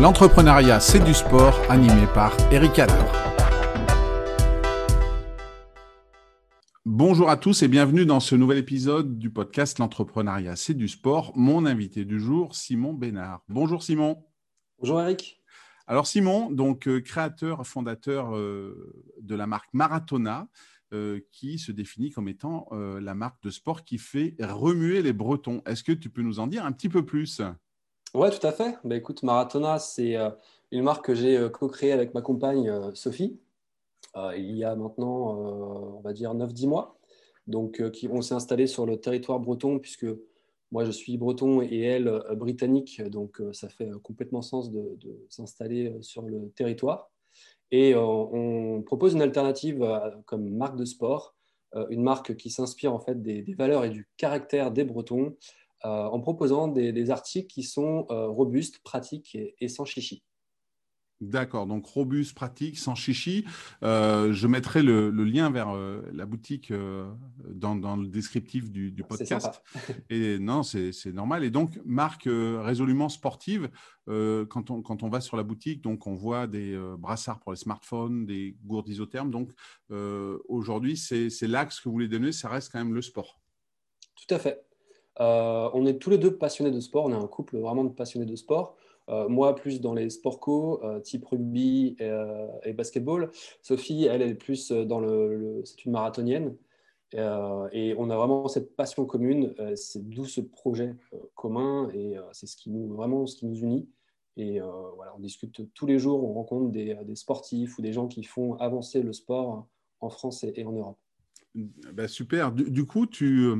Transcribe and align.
L'entrepreneuriat, 0.00 0.78
c'est 0.78 1.02
du 1.02 1.12
sport, 1.12 1.60
animé 1.68 2.06
par 2.14 2.32
Eric 2.52 2.78
Adler. 2.78 3.10
Bonjour 6.84 7.28
à 7.28 7.36
tous 7.36 7.64
et 7.64 7.68
bienvenue 7.68 8.06
dans 8.06 8.20
ce 8.20 8.36
nouvel 8.36 8.58
épisode 8.58 9.18
du 9.18 9.30
podcast 9.30 9.80
L'entrepreneuriat, 9.80 10.54
c'est 10.54 10.74
du 10.74 10.86
sport. 10.86 11.32
Mon 11.34 11.66
invité 11.66 12.04
du 12.04 12.20
jour, 12.20 12.54
Simon 12.54 12.92
Bénard. 12.92 13.42
Bonjour 13.48 13.82
Simon. 13.82 14.24
Bonjour 14.78 15.00
Eric. 15.00 15.42
Alors 15.88 16.06
Simon, 16.06 16.48
donc 16.52 16.86
euh, 16.86 17.00
créateur, 17.00 17.66
fondateur 17.66 18.36
euh, 18.36 18.94
de 19.20 19.34
la 19.34 19.48
marque 19.48 19.74
Maratona, 19.74 20.46
euh, 20.92 21.18
qui 21.32 21.58
se 21.58 21.72
définit 21.72 22.12
comme 22.12 22.28
étant 22.28 22.68
la 22.70 23.14
marque 23.16 23.42
de 23.42 23.50
sport 23.50 23.82
qui 23.82 23.98
fait 23.98 24.36
remuer 24.38 25.02
les 25.02 25.12
Bretons. 25.12 25.60
Est-ce 25.66 25.82
que 25.82 25.90
tu 25.90 26.08
peux 26.08 26.22
nous 26.22 26.38
en 26.38 26.46
dire 26.46 26.64
un 26.64 26.70
petit 26.70 26.88
peu 26.88 27.04
plus? 27.04 27.42
Ouais, 28.14 28.30
tout 28.30 28.46
à 28.46 28.52
fait. 28.52 28.78
Bah, 28.84 28.96
écoute, 28.96 29.22
Maratona, 29.22 29.78
c'est 29.78 30.16
euh, 30.16 30.30
une 30.70 30.82
marque 30.82 31.04
que 31.04 31.14
j'ai 31.14 31.36
euh, 31.36 31.50
co-créée 31.50 31.92
avec 31.92 32.14
ma 32.14 32.22
compagne 32.22 32.68
euh, 32.68 32.94
Sophie 32.94 33.38
il 34.36 34.56
y 34.56 34.64
a 34.64 34.74
maintenant, 34.74 35.36
on 35.98 36.00
va 36.00 36.12
dire, 36.12 36.34
9-10 36.34 36.66
mois. 36.66 36.98
Donc, 37.46 37.88
qui, 37.92 38.08
on 38.08 38.20
s'est 38.20 38.34
installé 38.34 38.66
sur 38.66 38.84
le 38.84 38.98
territoire 38.98 39.38
breton, 39.38 39.78
puisque 39.78 40.06
moi, 40.72 40.84
je 40.84 40.90
suis 40.90 41.16
breton 41.16 41.62
et 41.62 41.82
elle, 41.82 42.20
britannique. 42.34 43.00
Donc, 43.00 43.40
ça 43.52 43.68
fait 43.68 43.88
complètement 44.02 44.42
sens 44.42 44.72
de, 44.72 44.98
s'installer 45.28 45.94
sur 46.00 46.22
le 46.22 46.50
territoire. 46.56 47.12
Et 47.70 47.94
on 47.94 48.82
propose 48.82 49.14
une 49.14 49.22
alternative 49.22 49.86
comme 50.26 50.48
marque 50.50 50.76
de 50.76 50.84
sport, 50.84 51.36
une 51.88 52.02
marque 52.02 52.34
qui 52.34 52.50
s'inspire 52.50 52.92
en 52.92 52.98
fait 52.98 53.22
des, 53.22 53.54
valeurs 53.56 53.84
et 53.84 53.90
du 53.90 54.08
caractère 54.16 54.72
des 54.72 54.82
Bretons, 54.82 55.36
en 55.84 56.20
proposant 56.20 56.68
des, 56.68 57.10
articles 57.10 57.48
qui 57.48 57.62
sont 57.62 58.06
euh, 58.10 58.26
robustes, 58.26 58.80
pratiques 58.80 59.36
et, 59.60 59.68
sans 59.68 59.84
chichi. 59.84 60.22
D'accord, 61.20 61.66
donc 61.66 61.84
robuste, 61.84 62.32
pratique, 62.36 62.78
sans 62.78 62.94
chichi. 62.94 63.44
Euh, 63.82 64.32
je 64.32 64.46
mettrai 64.46 64.84
le, 64.84 65.10
lien 65.10 65.50
vers 65.50 65.74
la 66.12 66.26
boutique 66.26 66.72
dans, 67.48 67.96
le 67.96 68.06
descriptif 68.06 68.70
du, 68.70 69.02
podcast. 69.02 69.60
Et 70.10 70.38
non, 70.38 70.62
c'est 70.62 71.12
normal. 71.12 71.42
Et 71.42 71.50
donc, 71.50 71.80
marque 71.84 72.28
résolument 72.28 73.08
sportive. 73.08 73.68
quand, 74.06 74.70
on, 74.70 74.80
quand 74.80 75.02
on 75.02 75.08
va 75.08 75.20
sur 75.20 75.36
la 75.36 75.42
boutique, 75.42 75.82
donc 75.82 76.06
on 76.06 76.14
voit 76.14 76.46
des 76.46 76.78
brassards 76.98 77.40
pour 77.40 77.50
les 77.50 77.58
smartphones, 77.58 78.24
des 78.24 78.56
gourdes 78.64 78.88
isothermes. 78.88 79.32
Donc, 79.32 79.50
aujourd'hui, 80.48 80.96
c'est 80.96 81.48
l'axe 81.48 81.80
que 81.80 81.88
vous 81.88 81.94
voulez 81.94 82.06
donner. 82.06 82.30
Ça 82.30 82.48
reste 82.48 82.70
quand 82.70 82.78
même 82.78 82.94
le 82.94 83.02
sport. 83.02 83.40
Tout 84.14 84.34
à 84.34 84.38
fait. 84.38 84.67
Euh, 85.20 85.68
on 85.74 85.86
est 85.86 85.98
tous 85.98 86.10
les 86.10 86.18
deux 86.18 86.36
passionnés 86.36 86.70
de 86.70 86.80
sport. 86.80 87.06
On 87.06 87.12
est 87.12 87.16
un 87.16 87.26
couple 87.26 87.58
vraiment 87.58 87.84
de 87.84 87.90
passionnés 87.90 88.26
de 88.26 88.36
sport. 88.36 88.76
Euh, 89.08 89.28
moi, 89.28 89.54
plus 89.54 89.80
dans 89.80 89.94
les 89.94 90.10
sports 90.10 90.38
co, 90.38 90.82
euh, 90.84 91.00
type 91.00 91.24
rugby 91.26 91.96
et, 91.98 92.72
basketball. 92.72 93.30
Sophie, 93.62 94.04
elle, 94.04 94.22
est 94.22 94.34
plus 94.34 94.70
dans 94.70 95.00
le. 95.00 95.62
c'est 95.64 95.84
une 95.84 95.92
marathonienne. 95.92 96.56
et 97.14 97.94
on 97.98 98.10
a 98.10 98.16
vraiment 98.16 98.48
cette 98.48 98.76
passion 98.76 99.06
commune. 99.06 99.54
c'est 99.76 100.08
d'où 100.08 100.26
ce 100.26 100.40
projet 100.40 100.94
commun. 101.34 101.90
Et 101.94 102.16
c'est 102.32 102.46
ce 102.46 102.56
qui 102.56 102.70
nous, 102.70 102.94
vraiment 102.94 103.26
ce 103.26 103.36
qui 103.36 103.46
nous 103.46 103.58
unit. 103.58 103.88
Et 104.36 104.60
voilà, 104.60 105.14
on 105.16 105.20
discute 105.20 105.72
tous 105.74 105.86
les 105.86 105.98
jours. 105.98 106.22
On 106.24 106.34
rencontre 106.34 106.70
des, 106.70 106.96
sportifs 107.14 107.78
ou 107.78 107.82
des 107.82 107.92
gens 107.92 108.08
qui 108.08 108.22
font 108.24 108.54
avancer 108.56 109.02
le 109.02 109.12
sport 109.12 109.66
en 110.00 110.10
France 110.10 110.44
et 110.44 110.64
en 110.64 110.72
Europe. 110.72 110.98
Bah, 111.92 112.08
super. 112.08 112.52
Du, 112.52 112.84
coup, 112.84 113.06
tu, 113.06 113.50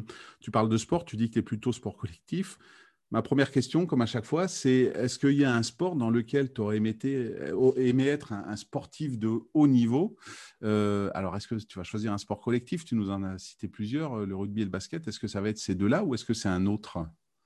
tu, 0.41 0.51
parles 0.51 0.69
de 0.69 0.77
sport, 0.77 1.05
tu 1.05 1.17
dis 1.17 1.29
que 1.29 1.35
tu 1.35 1.39
es 1.41 1.43
plutôt 1.43 1.73
sport 1.73 1.97
collectif. 1.97 2.59
Ma 3.11 3.23
première 3.23 3.51
question, 3.51 3.87
comme 3.87 4.03
à 4.03 4.07
chaque 4.07 4.27
fois, 4.27 4.49
c'est 4.49 4.93
est-ce 4.95 5.19
qu'il 5.19 5.33
y 5.33 5.45
a 5.45 5.55
un 5.55 5.63
sport 5.63 5.97
dans 5.97 6.11
lequel 6.11 6.53
tu 6.53 6.61
aurais 6.61 6.77
aimé, 6.77 6.97
aimé 7.77 8.07
être 8.07 8.33
un, 8.33 8.57
sportif 8.57 9.19
de 9.19 9.31
haut 9.55 9.67
niveau? 9.67 10.17
Euh, 10.63 11.11
Alors, 11.15 11.35
est-ce 11.35 11.49
que 11.49 11.55
tu 11.55 11.79
vas 11.79 11.85
choisir 11.85 12.13
un 12.13 12.19
sport 12.19 12.41
collectif? 12.41 12.85
Tu 12.85 12.95
nous 12.95 13.11
en 13.11 13.23
as 13.23 13.39
cité 13.39 13.67
plusieurs, 13.67 14.27
le 14.27 14.37
rugby 14.37 14.61
et 14.61 14.65
le 14.65 14.71
basket. 14.71 15.09
Est-ce 15.09 15.19
que 15.19 15.29
ça 15.29 15.41
va 15.41 15.49
être 15.49 15.59
ces 15.59 15.75
deux-là 15.75 16.05
ou 16.05 16.15
est-ce 16.15 16.25
que 16.27 16.35
c'est 16.35 16.51
un 16.51 16.67
autre? 16.67 16.99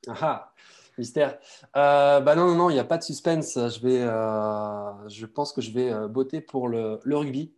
Ah, 0.09 0.53
mystère. 0.99 1.38
Euh, 1.76 2.21
bah 2.21 2.34
non, 2.34 2.49
non, 2.49 2.56
non, 2.56 2.71
il 2.71 2.75
n'y 2.75 2.81
a 2.81 2.84
pas 2.84 2.99
de 2.99 3.05
suspense. 3.05 3.55
Je, 3.55 3.81
vais, 3.81 4.03
euh, 4.03 5.09
je 5.09 5.26
pense 5.26 5.53
que 5.53 5.60
je 5.60 5.71
vais 5.71 6.09
botter 6.09 6.41
pour 6.41 6.69
le 6.69 6.99
rugby 7.06 7.55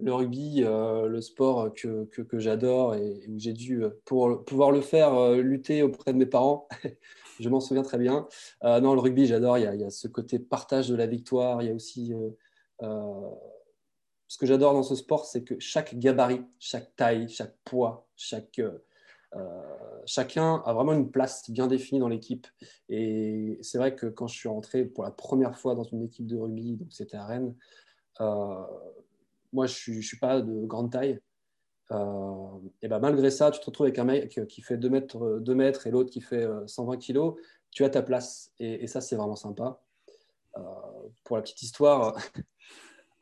le 0.00 0.14
rugby, 0.14 0.62
euh, 0.62 1.08
le 1.08 1.20
sport 1.20 1.72
que, 1.74 2.04
que, 2.04 2.38
j'adore 2.38 2.94
et, 2.94 3.24
où 3.28 3.38
j'ai 3.38 3.52
dû, 3.52 3.82
euh, 3.82 3.90
pour 4.04 4.44
pouvoir 4.44 4.70
le 4.70 4.80
faire, 4.80 5.14
euh, 5.14 5.42
lutter 5.42 5.82
auprès 5.82 6.12
de 6.12 6.18
mes 6.18 6.26
parents. 6.26 6.68
je 7.40 7.48
m'en 7.48 7.60
souviens 7.60 7.82
très 7.82 7.98
bien. 7.98 8.28
non, 8.62 8.94
le 8.94 9.00
rugby, 9.00 9.26
j'adore. 9.26 9.58
Il, 9.58 9.64
y 9.64 9.84
a 9.84 9.90
ce 9.90 10.08
côté 10.08 10.38
partage 10.38 10.88
de 10.88 10.94
la 10.94 11.06
victoire. 11.06 11.62
Il 11.62 11.68
y 11.68 11.70
a 11.70 11.74
aussi. 11.74 12.12
ce 12.80 14.38
que 14.38 14.46
j'adore 14.46 14.74
dans 14.74 14.82
ce 14.82 14.94
sport, 14.94 15.24
c'est 15.24 15.44
que 15.44 15.58
chaque 15.58 15.98
gabarit, 15.98 16.42
chaque 16.58 16.94
taille, 16.96 17.28
chaque 17.28 17.56
poids, 17.64 18.08
chacun 18.16 18.72
a 20.64 20.72
vraiment 20.72 20.94
une 20.94 21.10
place 21.10 21.48
bien 21.50 21.68
définie 21.68 22.00
dans 22.00 22.08
l'équipe. 22.08 22.46
Et 22.88 23.58
c'est 23.62 23.78
vrai 23.78 23.94
que 23.94 24.06
quand 24.06 24.26
je 24.26 24.36
suis 24.36 24.48
rentré 24.48 24.84
pour 24.84 25.04
la 25.04 25.12
première 25.12 25.56
fois 25.56 25.76
dans 25.76 25.84
une 25.84 26.02
équipe 26.02 26.26
de 26.26 26.36
rugby, 26.36 26.76
donc 26.76 26.92
c'était 26.92 27.16
à 27.16 27.24
Rennes, 27.24 27.54
moi, 29.52 29.66
je 29.66 29.92
ne 29.92 30.00
suis, 30.00 30.18
pas 30.18 30.40
de 30.40 30.66
grande 30.66 30.92
taille. 30.92 31.20
Euh, 31.90 32.58
et 32.82 32.88
ben, 32.88 32.98
malgré 32.98 33.30
ça, 33.30 33.50
tu 33.50 33.60
te 33.60 33.66
retrouves 33.66 33.86
avec 33.86 33.98
un 33.98 34.04
mec 34.04 34.40
qui 34.48 34.60
fait 34.60 34.76
2 34.76 34.90
mètres, 34.90 35.38
2 35.40 35.54
mètres 35.54 35.86
et 35.86 35.90
l'autre 35.90 36.10
qui 36.10 36.20
fait 36.20 36.46
120 36.66 36.92
euh, 36.92 36.96
kilos. 36.96 37.34
Tu 37.70 37.84
as 37.84 37.90
ta 37.90 38.02
place. 38.02 38.52
Et, 38.58 38.86
ça, 38.86 39.00
c'est 39.00 39.16
vraiment 39.16 39.36
sympa. 39.36 39.80
Euh, 40.56 40.60
pour 41.24 41.36
la 41.36 41.42
petite 41.42 41.62
histoire, 41.62 42.16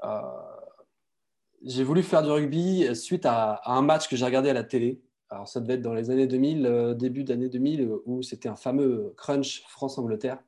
j'ai 1.62 1.84
voulu 1.84 2.02
faire 2.02 2.22
du 2.22 2.30
rugby 2.30 2.94
suite 2.94 3.26
à, 3.26 3.60
un 3.66 3.82
match 3.82 4.08
que 4.08 4.16
j'ai 4.16 4.24
regardé 4.24 4.50
à 4.50 4.54
la 4.54 4.64
télé. 4.64 5.00
Alors, 5.28 5.48
ça 5.48 5.60
devait 5.60 5.74
être 5.74 5.82
dans 5.82 5.94
les 5.94 6.10
années 6.10 6.28
2000, 6.28 6.94
début 6.96 7.24
d'année 7.24 7.48
2000, 7.48 7.90
où 8.04 8.22
c'était 8.22 8.48
un 8.48 8.54
fameux 8.54 9.12
crunch 9.16 9.62
France-Angleterre. 9.68 10.38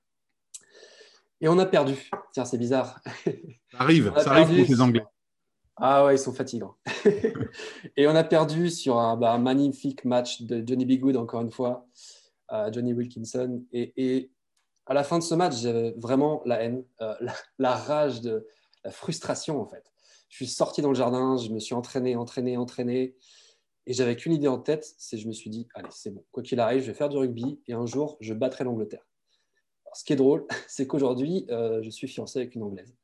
Et 1.41 1.49
on 1.49 1.59
a 1.59 1.67
perdu. 1.67 2.11
Tiens, 2.33 2.45
c'est 2.45 2.59
bizarre. 2.59 3.01
Ça 3.25 3.81
arrive, 3.81 4.13
ça 4.17 4.31
arrive 4.33 4.65
pour 4.65 4.75
les 4.75 4.81
Anglais. 4.81 5.05
Ah 5.81 6.05
ouais, 6.05 6.17
ils 6.17 6.19
sont 6.19 6.33
fatigants. 6.33 6.75
et 7.97 8.07
on 8.09 8.15
a 8.15 8.25
perdu 8.25 8.69
sur 8.69 8.95
bah, 9.17 9.33
un, 9.33 9.39
magnifique 9.39 10.05
match 10.05 10.43
de 10.43 10.63
Johnny 10.67 10.85
Bigwood, 10.85 11.17
encore 11.17 11.41
une 11.41 11.53
fois, 11.53 11.87
Johnny 12.73 12.93
Wilkinson. 12.93 13.65
Et, 13.73 14.31
à 14.87 14.95
la 14.95 15.05
fin 15.05 15.19
de 15.19 15.23
ce 15.23 15.35
match, 15.35 15.57
j'avais 15.61 15.93
vraiment 15.99 16.43
la 16.47 16.63
haine, 16.63 16.83
euh, 17.03 17.15
la, 17.59 17.75
rage, 17.75 18.23
la 18.85 18.91
frustration 18.91 19.61
en 19.61 19.67
fait. 19.67 19.85
Je 20.29 20.37
suis 20.37 20.47
sorti 20.47 20.83
dans 20.83 20.89
le 20.89 20.95
jardin, 20.95 21.37
je 21.37 21.51
me 21.51 21.59
suis 21.59 21.75
entraîné, 21.75 22.17
entraîné, 22.17 22.57
entraîné. 22.57 23.15
Et 23.87 23.93
j'avais 23.95 24.17
qu'une 24.17 24.33
idée 24.33 24.49
en 24.49 24.59
tête, 24.59 24.95
c'est 24.99 25.17
je 25.17 25.27
me 25.29 25.33
suis 25.33 25.49
dit, 25.49 25.69
allez, 25.75 25.89
c'est 25.91 26.11
bon, 26.11 26.25
quoi 26.33 26.43
qu'il 26.43 26.61
arrive, 26.61 26.83
je 26.83 26.89
vais 26.89 26.95
faire 26.95 27.09
du 27.09 27.17
rugby 27.17 27.61
et 27.67 27.73
un 27.73 27.87
jour, 27.87 28.19
je 28.21 28.35
battrai 28.35 28.65
l'Angleterre. 28.65 29.07
Ce 29.95 30.05
qui 30.05 30.13
est 30.13 30.17
drôle, 30.17 30.47
c'est 30.69 30.87
qu'aujourd'hui, 30.87 31.47
euh, 31.51 31.83
je 31.83 31.91
suis 31.91 32.09
fiancé 32.09 32.41
avec 32.41 32.55
une 32.55 32.63
Anglaise. 32.63 32.95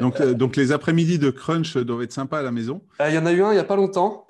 Donc, 0.00 0.20
euh, 0.20 0.34
donc 0.34 0.56
les 0.56 0.72
après-midi 0.72 1.18
de 1.18 1.30
crunch 1.30 1.76
doivent 1.76 2.02
être 2.02 2.12
sympas 2.12 2.40
à 2.40 2.42
la 2.42 2.52
maison. 2.52 2.82
Euh, 3.00 3.08
il 3.08 3.14
y 3.14 3.18
en 3.18 3.26
a 3.26 3.32
eu 3.32 3.42
un 3.42 3.50
il 3.50 3.54
n'y 3.54 3.60
a 3.60 3.64
pas 3.64 3.76
longtemps. 3.76 4.26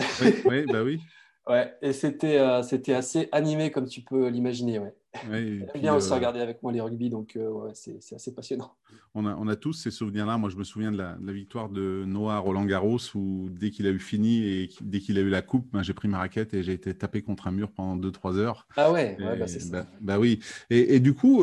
Oui, 0.47 0.65
bah 0.67 0.83
oui. 0.85 1.01
ouais, 1.49 1.75
et 1.83 1.93
c'était 1.93 2.39
euh, 2.39 2.63
c'était 2.63 2.95
assez 2.95 3.29
animé 3.33 3.71
comme 3.71 3.87
tu 3.87 4.03
peux 4.03 4.29
l'imaginer. 4.29 4.79
Ouais. 4.79 4.95
Ouais, 5.31 5.67
bien 5.75 5.95
aussi 5.95 6.13
regarder 6.13 6.39
avec 6.39 6.63
moi 6.63 6.71
les 6.71 6.83
rugby, 6.83 7.09
donc 7.09 7.37
ouais, 7.37 7.73
c'est 7.73 8.15
assez 8.15 8.33
passionnant. 8.35 8.75
On 9.15 9.27
a, 9.27 9.35
on 9.37 9.49
a 9.49 9.57
tous 9.57 9.73
ces 9.73 9.91
souvenirs-là. 9.91 10.37
Moi, 10.37 10.51
je 10.51 10.57
me 10.57 10.65
souviens 10.65 10.93
de 10.93 10.99
la, 10.99 11.17
victoire 11.33 11.71
de 11.71 12.05
Noah 12.07 12.39
Roland 12.39 12.67
Garros 12.67 12.99
où 13.15 13.49
dès 13.51 13.71
qu'il 13.71 13.87
a 13.87 13.91
eu 13.91 13.99
fini 13.99 14.45
et 14.45 14.69
dès 14.83 15.01
qu'il 15.01 15.19
a 15.19 15.23
eu 15.23 15.31
la 15.31 15.41
coupe, 15.41 15.73
ben, 15.73 15.83
j'ai 15.83 15.95
pris 15.95 16.09
ma 16.09 16.19
raquette 16.19 16.53
et 16.53 16.63
j'ai 16.63 16.75
été 16.75 16.95
tapé 16.95 17.23
contre 17.23 17.49
un 17.49 17.53
mur 17.53 17.71
pendant 17.71 17.97
2-3 17.97 18.37
heures. 18.37 18.69
Ah 18.77 18.93
ouais, 18.93 19.17
ouais 19.19 19.39
bah, 19.39 19.49
c'est 19.49 19.61
ça. 19.61 19.83
Bah, 19.83 19.87
bah, 20.01 20.19
oui. 20.21 20.41
Et, 20.69 20.97
et 20.97 21.01
du 21.01 21.15
coup, 21.15 21.43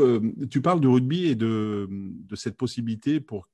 tu 0.50 0.62
parles 0.62 0.80
du 0.80 0.88
rugby 0.88 1.25
et 1.25 1.36
de, 1.36 1.89
de 1.89 2.36
cette 2.36 2.56
possibilité 2.56 3.19
pour 3.19 3.50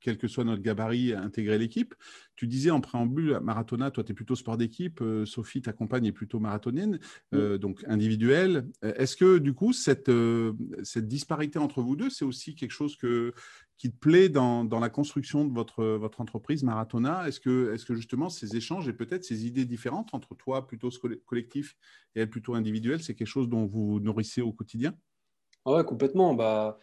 quel 0.00 0.18
que 0.18 0.28
soit 0.28 0.44
notre 0.44 0.62
gabarit, 0.62 1.12
intégrer 1.12 1.58
l'équipe. 1.58 1.94
Tu 2.36 2.46
disais 2.46 2.70
en 2.70 2.80
préambule, 2.80 3.40
Marathona, 3.42 3.90
toi, 3.90 4.04
tu 4.04 4.12
es 4.12 4.14
plutôt 4.14 4.36
sport 4.36 4.56
d'équipe. 4.56 5.00
Euh, 5.00 5.26
Sophie, 5.26 5.62
ta 5.62 5.72
compagne, 5.72 6.06
est 6.06 6.12
plutôt 6.12 6.38
marathonienne, 6.38 7.00
euh, 7.34 7.58
donc 7.58 7.84
individuelle. 7.86 8.68
Euh, 8.84 8.94
est-ce 8.96 9.16
que, 9.16 9.38
du 9.38 9.54
coup, 9.54 9.72
cette, 9.72 10.10
cette 10.82 11.08
disparité 11.08 11.58
entre 11.58 11.82
vous 11.82 11.96
deux, 11.96 12.10
c'est 12.10 12.24
aussi 12.24 12.54
quelque 12.54 12.70
chose 12.70 12.96
que, 12.96 13.32
qui 13.76 13.90
te 13.90 13.98
plaît 13.98 14.28
dans, 14.28 14.64
dans 14.64 14.80
la 14.80 14.88
construction 14.90 15.44
de 15.44 15.52
votre, 15.52 15.84
votre 15.84 16.20
entreprise 16.20 16.62
Marathona 16.62 17.26
Est-ce 17.28 17.40
que, 17.40 17.74
est 17.74 17.84
que, 17.84 17.94
justement, 17.94 18.28
ces 18.28 18.56
échanges 18.56 18.88
et 18.88 18.92
peut-être 18.92 19.24
ces 19.24 19.46
idées 19.46 19.64
différentes 19.64 20.14
entre 20.14 20.34
toi, 20.34 20.66
plutôt 20.66 20.90
collectif, 21.26 21.76
et 22.14 22.20
elle, 22.20 22.30
plutôt 22.30 22.54
individuelle, 22.54 23.02
c'est 23.02 23.14
quelque 23.14 23.26
chose 23.26 23.48
dont 23.48 23.66
vous 23.66 24.00
nourrissez 24.00 24.42
au 24.42 24.52
quotidien? 24.52 24.94
Ah 25.64 25.76
Oui, 25.76 25.84
complètement. 25.84 26.34
Bah, 26.34 26.78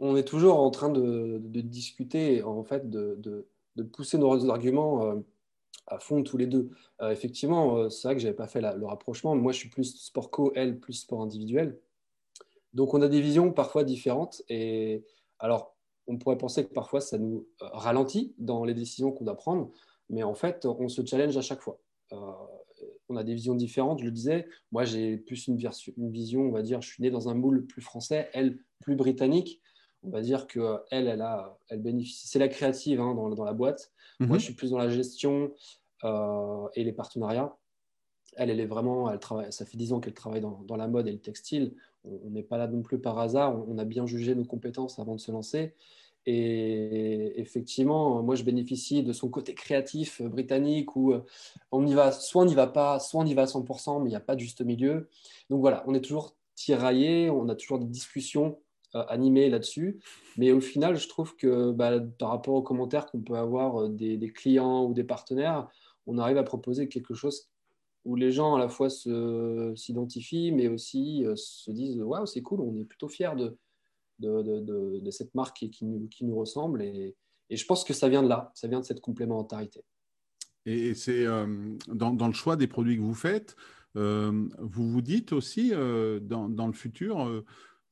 on 0.00 0.16
est 0.16 0.24
toujours 0.24 0.60
en 0.60 0.70
train 0.70 0.90
de, 0.90 1.40
discuter, 1.62 2.42
en 2.42 2.64
fait, 2.64 2.90
de, 2.90 3.46
pousser 3.92 4.18
nos 4.18 4.50
arguments 4.50 5.04
euh, 5.04 5.14
à 5.86 5.98
fond 5.98 6.22
tous 6.22 6.36
les 6.36 6.46
deux. 6.46 6.70
Euh, 7.00 7.10
effectivement, 7.10 7.76
euh, 7.76 7.88
c'est 7.88 8.08
vrai 8.08 8.14
que 8.14 8.20
je 8.20 8.26
n'avais 8.26 8.36
pas 8.36 8.48
fait 8.48 8.60
le 8.60 8.86
rapprochement. 8.86 9.34
Moi, 9.34 9.52
je 9.52 9.58
suis 9.58 9.68
plus 9.68 9.96
sport 9.96 10.30
co, 10.30 10.52
elle, 10.54 10.78
plus 10.78 10.94
sport 10.94 11.22
individuel. 11.22 11.78
Donc, 12.74 12.92
on 12.92 13.02
a 13.02 13.08
des 13.08 13.20
visions 13.20 13.52
parfois 13.52 13.84
différentes. 13.84 14.42
Et 14.48 15.04
alors, 15.38 15.74
on 16.06 16.18
pourrait 16.18 16.38
penser 16.38 16.66
que 16.66 16.72
parfois, 16.72 17.00
ça 17.00 17.18
nous 17.18 17.46
ralentit 17.60 18.34
dans 18.38 18.64
les 18.64 18.74
décisions 18.74 19.12
qu'on 19.12 19.24
doit 19.24 19.36
prendre. 19.36 19.70
Mais 20.10 20.22
en 20.22 20.34
fait, 20.34 20.66
on 20.66 20.88
se 20.88 21.04
challenge 21.04 21.36
à 21.36 21.42
chaque 21.42 21.60
fois. 21.60 21.80
on 23.08 23.16
a 23.16 23.24
des 23.24 23.34
visions 23.34 23.54
différentes, 23.54 24.00
je 24.00 24.04
le 24.04 24.10
disais. 24.10 24.46
Moi, 24.72 24.84
j'ai 24.84 25.16
plus 25.16 25.46
une, 25.46 25.58
une, 25.96 26.10
vision, 26.10 26.42
on 26.42 26.50
va 26.50 26.62
dire, 26.62 26.82
je 26.82 26.88
suis 26.88 27.02
né 27.02 27.10
dans 27.10 27.28
un 27.28 27.34
moule 27.34 27.66
plus 27.66 27.82
français, 27.82 28.28
elle, 28.32 28.58
plus 28.80 28.96
britannique 28.96 29.62
on 30.08 30.10
va 30.10 30.22
dire 30.22 30.46
que 30.46 30.78
elle, 30.90 31.06
elle 31.06 31.20
a, 31.20 31.58
elle 31.68 31.82
bénéficie. 31.82 32.28
C'est 32.28 32.38
la 32.38 32.48
créative 32.48 33.00
hein, 33.00 33.14
dans, 33.14 33.44
la 33.44 33.52
boîte. 33.52 33.92
Moi, 34.20 34.30
mhm. 34.30 34.38
je 34.38 34.44
suis 34.44 34.54
plus 34.54 34.70
dans 34.70 34.78
la 34.78 34.88
gestion 34.88 35.52
euh, 36.04 36.66
et 36.74 36.82
les 36.82 36.92
partenariats. 36.92 37.54
Elle, 38.36 38.50
elle 38.50 38.60
est 38.60 38.66
vraiment, 38.66 39.10
elle 39.10 39.18
travaille. 39.18 39.52
Ça 39.52 39.66
fait 39.66 39.76
dix 39.76 39.92
ans 39.92 40.00
qu'elle 40.00 40.14
travaille 40.14 40.40
dans, 40.40 40.76
la 40.76 40.88
mode 40.88 41.08
et 41.08 41.12
le 41.12 41.20
textile. 41.20 41.74
On 42.04 42.30
n'est 42.30 42.42
pas 42.42 42.56
là 42.56 42.68
non 42.68 42.82
plus 42.82 42.98
par 42.98 43.18
hasard. 43.18 43.68
On, 43.68 43.76
a 43.78 43.84
bien 43.84 44.06
jugé 44.06 44.34
nos 44.34 44.44
compétences 44.44 44.98
avant 44.98 45.14
de 45.14 45.20
se 45.20 45.30
lancer. 45.30 45.74
Et 46.24 47.40
effectivement, 47.40 48.22
moi, 48.22 48.34
je 48.34 48.44
bénéficie 48.44 49.02
de 49.02 49.12
son 49.12 49.28
côté 49.28 49.54
créatif 49.54 50.22
britannique 50.22 50.94
où 50.96 51.12
euh, 51.12 51.24
on 51.70 51.86
y 51.86 51.94
va, 51.94 52.12
soit 52.12 52.42
on 52.42 52.44
n'y 52.46 52.54
va 52.54 52.66
pas, 52.66 52.98
soit 52.98 53.22
on 53.22 53.26
y 53.26 53.34
va 53.34 53.42
à 53.42 53.46
100%, 53.46 54.02
mais 54.02 54.08
il 54.08 54.10
n'y 54.10 54.16
a 54.16 54.20
pas 54.20 54.34
de 54.34 54.40
juste 54.40 54.60
milieu. 54.60 55.08
Donc 55.48 55.60
voilà, 55.60 55.84
on 55.86 55.94
est 55.94 56.00
toujours 56.00 56.36
tiraillé, 56.54 57.30
on 57.30 57.48
a 57.48 57.54
toujours 57.54 57.78
des 57.78 57.86
discussions 57.86 58.58
euh, 58.58 58.67
animé 58.94 59.48
là-dessus. 59.50 60.00
Mais 60.36 60.52
au 60.52 60.60
final, 60.60 60.96
je 60.96 61.08
trouve 61.08 61.36
que 61.36 61.72
bah, 61.72 62.00
par 62.18 62.30
rapport 62.30 62.54
aux 62.54 62.62
commentaires 62.62 63.06
qu'on 63.06 63.20
peut 63.20 63.36
avoir 63.36 63.82
euh, 63.82 63.88
des, 63.88 64.32
clients 64.32 64.86
ou 64.86 64.94
des 64.94 65.04
partenaires, 65.04 65.68
on 66.06 66.18
arrive 66.18 66.38
à 66.38 66.44
proposer 66.44 66.88
quelque 66.88 67.14
chose 67.14 67.48
où 68.04 68.16
les 68.16 68.32
gens 68.32 68.54
à 68.54 68.58
la 68.58 68.68
fois 68.68 68.88
s'identifient, 68.88 70.52
mais 70.52 70.68
aussi 70.68 71.26
euh, 71.26 71.34
se 71.36 71.70
disent 71.70 72.00
Waouh, 72.00 72.26
c'est 72.26 72.42
cool, 72.42 72.60
on 72.60 72.78
est 72.80 72.84
plutôt 72.84 73.08
fiers 73.08 73.34
de, 73.36 73.58
de, 74.20 75.00
de, 75.00 75.10
cette 75.10 75.34
marque 75.34 75.68
qui, 75.70 75.84
nous, 75.84 76.08
qui 76.08 76.24
nous, 76.24 76.36
ressemble. 76.36 76.82
Et, 76.82 77.14
et, 77.50 77.56
je 77.56 77.66
pense 77.66 77.84
que 77.84 77.92
ça 77.92 78.08
vient 78.08 78.22
de 78.22 78.28
là, 78.28 78.50
ça 78.54 78.68
vient 78.68 78.80
de 78.80 78.84
cette 78.84 79.00
complémentarité. 79.00 79.82
Et 80.64 80.94
c'est 80.94 81.24
dans, 81.24 82.12
dans, 82.12 82.26
le 82.26 82.32
choix 82.34 82.56
des 82.56 82.66
produits 82.66 82.96
que 82.96 83.02
vous 83.02 83.14
faites, 83.14 83.56
vous 83.94 84.90
vous 84.90 85.00
dites 85.00 85.32
aussi 85.32 85.70
dans, 85.70 86.48
dans, 86.48 86.66
le 86.66 86.72
futur 86.74 87.42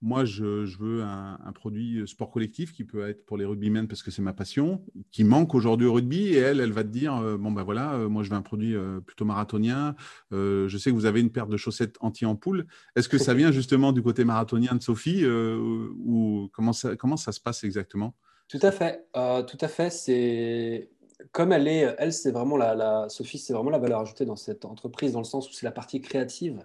moi, 0.02 0.24
je, 0.26 0.44
veux 0.78 1.02
un, 1.02 1.52
produit 1.54 2.06
sport 2.06 2.30
collectif 2.30 2.72
qui 2.72 2.84
peut 2.84 3.08
être 3.08 3.24
pour 3.24 3.38
les 3.38 3.46
rugbymen 3.46 3.88
parce 3.88 4.02
que 4.02 4.10
c'est 4.10 4.20
ma 4.20 4.34
passion, 4.34 4.84
qui 5.10 5.24
manque 5.24 5.54
aujourd'hui 5.54 5.86
au 5.86 5.94
rugby. 5.94 6.28
Et 6.28 6.38
elle, 6.38 6.60
elle 6.60 6.72
va 6.72 6.84
te 6.84 6.88
dire 6.88 7.16
euh, 7.16 7.38
bon 7.38 7.50
ben 7.50 7.62
voilà, 7.62 7.94
euh, 7.94 8.08
moi 8.08 8.22
je 8.22 8.30
veux 8.30 8.36
un 8.36 8.42
produit 8.42 8.76
euh, 8.76 9.00
plutôt 9.00 9.24
marathonien. 9.24 9.96
je 10.30 10.76
sais 10.78 10.90
que 10.90 10.94
vous 10.94 11.06
avez 11.06 11.20
une 11.20 11.30
paire 11.30 11.46
de 11.46 11.56
chaussettes 11.56 11.96
anti-ampoule. 12.00 12.66
Est-ce 12.94 13.08
que 13.08 13.18
ça 13.18 13.32
vient 13.32 13.50
justement 13.52 13.92
du 13.92 14.02
côté 14.02 14.24
marathonien 14.24 14.74
de 14.74 14.82
Sophie 14.82 15.24
ou 15.26 16.50
comment 16.52 16.72
ça, 16.72 16.94
comment 16.96 17.16
ça 17.16 17.32
se 17.32 17.40
passe 17.40 17.64
exactement? 17.64 18.14
Tout 18.48 18.60
à 18.62 18.70
fait, 18.70 19.06
tout 19.14 19.58
à 19.60 19.68
fait. 19.68 19.90
C'est 19.90 20.90
comme 21.32 21.52
elle 21.52 21.66
est, 21.66 21.94
elle 21.98 22.12
c'est 22.12 22.30
vraiment 22.30 22.58
la, 22.58 23.08
Sophie, 23.08 23.38
c'est 23.38 23.54
vraiment 23.54 23.70
la 23.70 23.78
valeur 23.78 24.00
ajoutée 24.00 24.26
dans 24.26 24.36
cette 24.36 24.66
entreprise 24.66 25.12
dans 25.12 25.20
le 25.20 25.24
sens 25.24 25.48
où 25.48 25.52
c'est 25.52 25.66
la 25.66 25.72
partie 25.72 26.02
créative. 26.02 26.64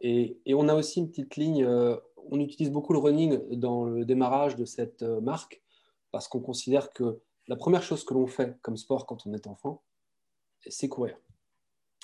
et, 0.00 0.38
et, 0.46 0.54
on 0.54 0.68
a 0.68 0.74
aussi 0.74 1.00
une 1.00 1.08
petite 1.08 1.36
ligne 1.36 1.66
on 2.30 2.40
utilise 2.40 2.70
beaucoup 2.70 2.92
le 2.92 2.98
running 2.98 3.38
dans 3.58 3.84
le 3.84 4.04
démarrage 4.04 4.56
de 4.56 4.64
cette 4.64 5.02
euh, 5.02 5.20
marque 5.20 5.62
parce 6.10 6.28
qu'on 6.28 6.40
considère 6.40 6.92
que 6.92 7.20
la 7.48 7.56
première 7.56 7.82
chose 7.82 8.04
que 8.04 8.14
l'on 8.14 8.26
fait 8.26 8.58
comme 8.62 8.76
sport 8.76 9.06
quand 9.06 9.26
on 9.26 9.32
est 9.34 9.46
enfant, 9.46 9.82
c'est 10.66 10.88
courir. 10.88 11.16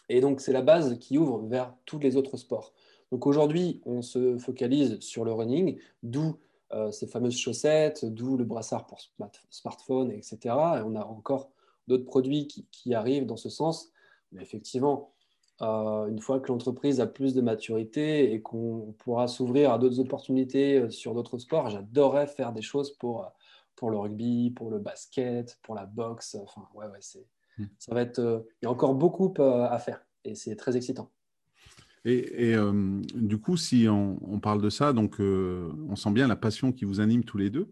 Et 0.08 0.20
donc, 0.20 0.40
c'est 0.40 0.52
la 0.52 0.62
base 0.62 0.98
qui 0.98 1.18
ouvre 1.18 1.46
vers 1.46 1.74
tous 1.84 1.98
les 1.98 2.16
autres 2.16 2.36
sports. 2.36 2.72
Donc 3.12 3.26
aujourd'hui, 3.26 3.80
on 3.84 4.02
se 4.02 4.38
focalise 4.38 4.98
sur 5.00 5.24
le 5.24 5.32
running, 5.32 5.78
d'où 6.02 6.38
euh, 6.72 6.90
ces 6.90 7.06
fameuses 7.06 7.36
chaussettes, 7.36 8.04
d'où 8.04 8.36
le 8.36 8.44
brassard 8.44 8.86
pour 8.86 9.00
smartphone, 9.50 10.10
etc. 10.10 10.38
Et 10.44 10.82
on 10.82 10.96
a 10.96 11.04
encore 11.04 11.50
d'autres 11.86 12.04
produits 12.04 12.46
qui, 12.46 12.66
qui, 12.70 12.94
arrivent 12.94 13.26
dans 13.26 13.36
ce 13.36 13.48
sens. 13.48 13.90
Mais 14.32 14.42
effectivement, 14.42 15.12
euh, 15.60 16.06
une 16.06 16.20
fois 16.20 16.38
que 16.38 16.48
l'entreprise 16.48 17.00
a 17.00 17.06
plus 17.06 17.34
de 17.34 17.40
maturité 17.40 18.32
et 18.32 18.40
qu'on 18.40 18.94
pourra 18.98 19.26
s'ouvrir 19.26 19.72
à 19.72 19.78
d'autres 19.78 19.98
opportunités 19.98 20.78
euh, 20.78 20.90
sur 20.90 21.14
d'autres 21.14 21.38
sports, 21.38 21.68
j'adorerais 21.70 22.28
faire 22.28 22.52
des 22.52 22.62
choses 22.62 22.96
pour, 22.96 23.24
euh, 23.24 23.28
pour 23.74 23.90
le 23.90 23.98
rugby, 23.98 24.50
pour 24.50 24.70
le 24.70 24.78
basket, 24.78 25.58
pour 25.62 25.74
la 25.74 25.84
boxe. 25.84 26.36
Enfin, 26.40 26.68
ouais, 26.74 26.86
ouais, 26.86 26.98
c'est, 27.00 27.26
hmm. 27.58 27.64
ça 27.76 27.92
va 27.92 28.02
être. 28.02 28.46
Il 28.62 28.66
y 28.66 28.68
a 28.68 28.70
encore 28.70 28.94
beaucoup 28.94 29.34
à 29.38 29.78
faire 29.78 30.04
et 30.24 30.36
c'est 30.36 30.54
très 30.54 30.76
excitant. 30.76 31.10
Et, 32.04 32.54
du 33.14 33.38
coup, 33.38 33.58
si 33.58 33.86
on, 33.86 34.40
parle 34.40 34.62
de 34.62 34.70
ça, 34.70 34.94
donc 34.94 35.16
on 35.18 35.94
sent 35.94 36.10
bien 36.12 36.26
la 36.26 36.36
passion 36.36 36.72
qui 36.72 36.86
vous 36.86 37.00
anime 37.00 37.22
tous 37.22 37.36
les 37.36 37.50
deux. 37.50 37.70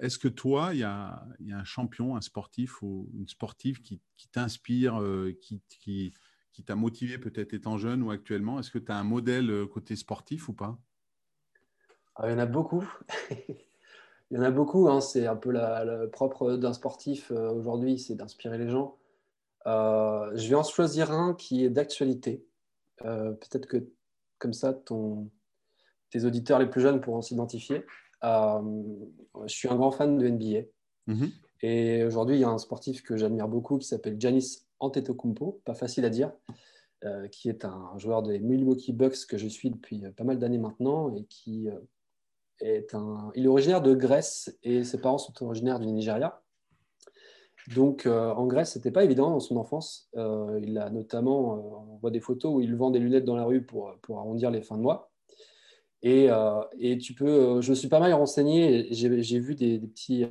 Est-ce 0.00 0.18
que 0.18 0.26
toi, 0.26 0.70
il 0.72 0.80
y, 0.80 0.82
a, 0.82 1.24
y, 1.38 1.52
a, 1.52 1.58
un 1.58 1.64
champion, 1.64 2.16
un 2.16 2.20
sportif 2.20 2.82
ou 2.82 3.08
une 3.14 3.28
sportive 3.28 3.80
qui, 3.80 4.00
qui 4.16 4.28
t'inspire, 4.28 5.00
qui, 5.40 5.62
qui, 5.68 6.12
qui 6.52 6.62
t'a 6.62 6.74
motivé 6.74 7.18
peut-être 7.18 7.54
étant 7.54 7.78
jeune 7.78 8.02
ou 8.02 8.10
actuellement 8.10 8.60
Est-ce 8.60 8.70
que 8.70 8.78
tu 8.78 8.92
as 8.92 8.96
un 8.96 9.04
modèle 9.04 9.50
euh, 9.50 9.66
côté 9.66 9.96
sportif 9.96 10.48
ou 10.48 10.52
pas? 10.52 10.78
Ah, 12.16 12.28
Il 12.28 12.32
y 12.32 12.34
en 12.34 12.38
a 12.38 12.46
beaucoup. 12.46 12.84
il 13.30 14.36
y 14.36 14.38
en 14.38 14.42
a 14.42 14.50
beaucoup. 14.50 14.88
Hein. 14.88 15.00
C'est 15.00 15.26
un 15.26 15.36
peu 15.36 15.50
le 15.50 16.06
propre 16.10 16.56
d'un 16.56 16.72
sportif 16.72 17.30
euh, 17.30 17.50
aujourd'hui, 17.50 17.98
c'est 17.98 18.14
d'inspirer 18.14 18.58
les 18.58 18.68
gens. 18.68 18.98
Euh, 19.66 20.30
je 20.36 20.48
vais 20.48 20.54
en 20.54 20.62
choisir 20.62 21.12
un 21.12 21.34
qui 21.34 21.64
est 21.64 21.70
d'actualité. 21.70 22.44
peut-être 22.98 23.66
que 23.66 23.88
comme 24.38 24.52
ça, 24.52 24.72
ton, 24.74 25.30
tes 26.10 26.24
auditeurs 26.24 26.58
les 26.58 26.68
plus 26.68 26.80
jeunes 26.80 27.00
pourront 27.00 27.22
s'identifier. 27.22 27.84
je 28.22 29.08
suis 29.46 29.68
un 29.68 29.76
grand 29.76 29.92
fan 29.92 30.18
de 30.18 30.28
NBA. 30.28 30.66
Mm-hmm. 31.08 31.30
Et 31.62 32.04
aujourd'hui, 32.04 32.36
il 32.36 32.40
y 32.40 32.44
a 32.44 32.48
un 32.48 32.58
sportif 32.58 33.02
que 33.02 33.16
j'admire 33.16 33.46
beaucoup 33.46 33.78
qui 33.78 33.86
s'appelle 33.86 34.16
Janis 34.18 34.66
Antetokounmpo, 34.82 35.62
pas 35.64 35.74
facile 35.74 36.04
à 36.04 36.10
dire, 36.10 36.32
euh, 37.04 37.28
qui 37.28 37.48
est 37.48 37.64
un 37.64 37.96
joueur 37.98 38.22
des 38.22 38.38
Milwaukee 38.38 38.92
Bucks 38.92 39.26
que 39.28 39.38
je 39.38 39.48
suis 39.48 39.70
depuis 39.70 40.02
pas 40.16 40.24
mal 40.24 40.38
d'années 40.38 40.58
maintenant 40.58 41.14
et 41.14 41.24
qui 41.24 41.68
euh, 41.68 41.78
est 42.60 42.94
un. 42.94 43.32
Il 43.34 43.44
est 43.44 43.48
originaire 43.48 43.82
de 43.82 43.94
Grèce 43.94 44.56
et 44.62 44.84
ses 44.84 45.00
parents 45.00 45.18
sont 45.18 45.44
originaires 45.44 45.80
du 45.80 45.86
Nigeria. 45.86 46.42
Donc 47.74 48.06
euh, 48.06 48.32
en 48.32 48.46
Grèce, 48.46 48.72
c'était 48.72 48.90
pas 48.90 49.04
évident 49.04 49.30
dans 49.30 49.40
son 49.40 49.56
enfance. 49.56 50.10
il 50.16 50.78
a 50.78 50.90
notamment, 50.90 51.90
on 51.92 51.96
voit 51.98 52.10
des 52.10 52.20
photos 52.20 52.54
où 52.54 52.60
il 52.60 52.74
vend 52.74 52.90
des 52.90 52.98
lunettes 52.98 53.24
dans 53.24 53.36
la 53.36 53.44
rue 53.44 53.64
pour, 53.64 53.94
pour 54.02 54.18
arrondir 54.18 54.50
les 54.50 54.62
fins 54.62 54.76
de 54.76 54.82
mois. 54.82 55.10
Et, 56.02 56.28
et 56.78 56.98
tu 56.98 57.14
peux, 57.14 57.60
je 57.60 57.72
suis 57.72 57.88
pas 57.88 58.00
mal 58.00 58.12
renseigné. 58.12 58.88
J'ai 58.90 59.38
vu 59.38 59.54
des 59.54 59.78
petits 59.78 60.26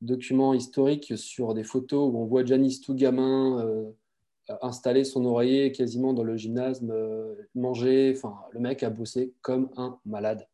documents 0.00 0.54
historiques 0.54 1.16
sur 1.16 1.54
des 1.54 1.64
photos 1.64 2.12
où 2.12 2.18
on 2.18 2.24
voit 2.24 2.44
Janis 2.44 2.80
tout 2.80 2.94
gamin 2.94 3.60
euh, 3.60 3.90
installer 4.62 5.04
son 5.04 5.24
oreiller 5.24 5.72
quasiment 5.72 6.14
dans 6.14 6.22
le 6.22 6.36
gymnase, 6.36 6.82
euh, 6.88 7.34
manger. 7.54 8.14
Enfin, 8.16 8.36
le 8.52 8.60
mec 8.60 8.82
a 8.82 8.90
bossé 8.90 9.34
comme 9.42 9.70
un 9.76 9.98
malade. 10.06 10.48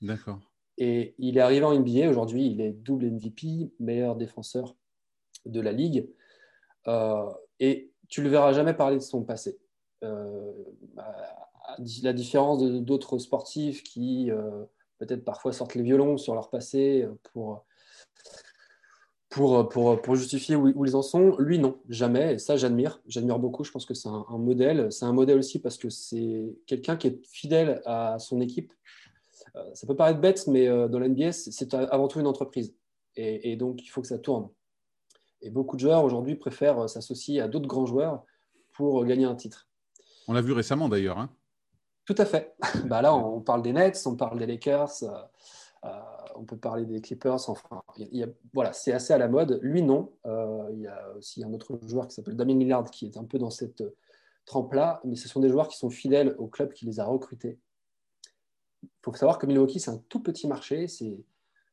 D'accord. 0.00 0.38
Et 0.78 1.14
il 1.18 1.36
est 1.36 1.40
arrivé 1.40 1.64
en 1.64 1.78
NBA 1.78 2.08
aujourd'hui, 2.08 2.46
il 2.46 2.60
est 2.60 2.72
double 2.72 3.10
MVP, 3.10 3.70
meilleur 3.80 4.16
défenseur 4.16 4.76
de 5.46 5.60
la 5.60 5.72
ligue. 5.72 6.08
Euh, 6.86 7.28
et 7.58 7.90
tu 8.08 8.22
le 8.22 8.28
verras 8.28 8.52
jamais 8.52 8.74
parler 8.74 8.96
de 8.96 9.02
son 9.02 9.22
passé. 9.22 9.58
la 12.02 12.12
différence 12.12 12.62
d'autres 12.62 13.18
sportifs 13.18 13.82
qui 13.82 14.30
peut-être 14.98 15.24
parfois 15.24 15.52
sortent 15.52 15.74
les 15.74 15.82
violons 15.82 16.16
sur 16.16 16.34
leur 16.34 16.50
passé 16.50 17.06
pour 17.32 17.64
pour, 19.30 19.68
pour, 19.68 20.02
pour 20.02 20.16
justifier 20.16 20.56
où, 20.56 20.84
ils 20.84 20.96
en 20.96 21.02
sont. 21.02 21.36
Lui, 21.38 21.60
non, 21.60 21.78
jamais. 21.88 22.34
Et 22.34 22.38
ça, 22.38 22.56
j'admire. 22.56 23.00
J'admire 23.06 23.38
beaucoup. 23.38 23.62
Je 23.62 23.70
pense 23.70 23.86
que 23.86 23.94
c'est 23.94 24.08
un, 24.08 24.26
modèle. 24.38 24.90
C'est 24.90 25.04
un 25.04 25.12
modèle 25.12 25.38
aussi 25.38 25.60
parce 25.60 25.78
que 25.78 25.88
c'est 25.88 26.52
quelqu'un 26.66 26.96
qui 26.96 27.06
est 27.06 27.26
fidèle 27.26 27.80
à 27.86 28.18
son 28.18 28.40
équipe. 28.40 28.72
Euh, 29.54 29.64
ça 29.74 29.86
peut 29.86 29.94
paraître 29.94 30.20
bête, 30.20 30.48
mais 30.48 30.68
euh, 30.68 30.88
dans 30.88 30.98
l'NBA, 30.98 31.30
c'est 31.32 31.72
avant 31.74 32.08
tout 32.08 32.18
une 32.18 32.26
entreprise. 32.26 32.74
Et, 33.16 33.56
donc, 33.56 33.82
il 33.84 33.88
faut 33.88 34.00
que 34.00 34.08
ça 34.08 34.18
tourne. 34.18 34.48
Et 35.42 35.50
beaucoup 35.50 35.76
de 35.76 35.80
joueurs 35.80 36.04
aujourd'hui 36.04 36.34
préfèrent 36.34 36.88
s'associer 36.88 37.40
à 37.40 37.48
d'autres 37.48 37.68
grands 37.68 37.86
joueurs 37.86 38.24
pour 38.72 39.04
gagner 39.04 39.26
un 39.26 39.34
titre. 39.34 39.68
On 40.26 40.32
l'a 40.32 40.40
vu 40.40 40.52
récemment 40.52 40.88
d'ailleurs. 40.88 41.18
Hein. 41.18 41.28
Tout 42.04 42.14
à 42.18 42.24
fait. 42.24 42.54
bah 42.86 43.02
là, 43.02 43.14
on 43.14 43.40
parle 43.40 43.62
des 43.62 43.72
Nets, 43.72 44.02
on 44.06 44.16
parle 44.16 44.38
des 44.38 44.46
Lakers. 44.46 45.02
Euh, 45.02 45.88
on 46.36 46.44
peut 46.44 46.56
parler 46.56 46.84
des 46.84 47.00
Clippers. 47.00 47.48
Enfin, 47.48 47.82
voilà, 48.52 48.72
c'est 48.72 48.92
assez 48.92 49.12
à 49.12 49.18
la 49.18 49.28
mode. 49.28 49.58
Lui, 49.62 49.82
non. 49.82 50.12
Euh, 50.26 50.68
il 50.72 50.80
y 50.80 50.86
a 50.86 51.12
aussi 51.16 51.44
un 51.44 51.52
autre 51.52 51.78
joueur 51.86 52.08
qui 52.08 52.14
s'appelle 52.14 52.36
Damien 52.36 52.58
Lillard 52.58 52.90
qui 52.90 53.06
est 53.06 53.16
un 53.16 53.24
peu 53.24 53.38
dans 53.38 53.50
cette 53.50 53.80
euh, 53.80 53.96
trempe-là. 54.44 55.00
Mais 55.04 55.16
ce 55.16 55.28
sont 55.28 55.40
des 55.40 55.48
joueurs 55.48 55.68
qui 55.68 55.76
sont 55.76 55.90
fidèles 55.90 56.34
au 56.38 56.46
club 56.46 56.72
qui 56.72 56.86
les 56.86 57.00
a 57.00 57.04
recrutés. 57.04 57.58
Il 58.82 58.88
faut 59.02 59.14
savoir 59.14 59.38
que 59.38 59.46
Milwaukee, 59.46 59.80
c'est 59.80 59.90
un 59.90 60.02
tout 60.08 60.20
petit 60.20 60.46
marché. 60.46 60.86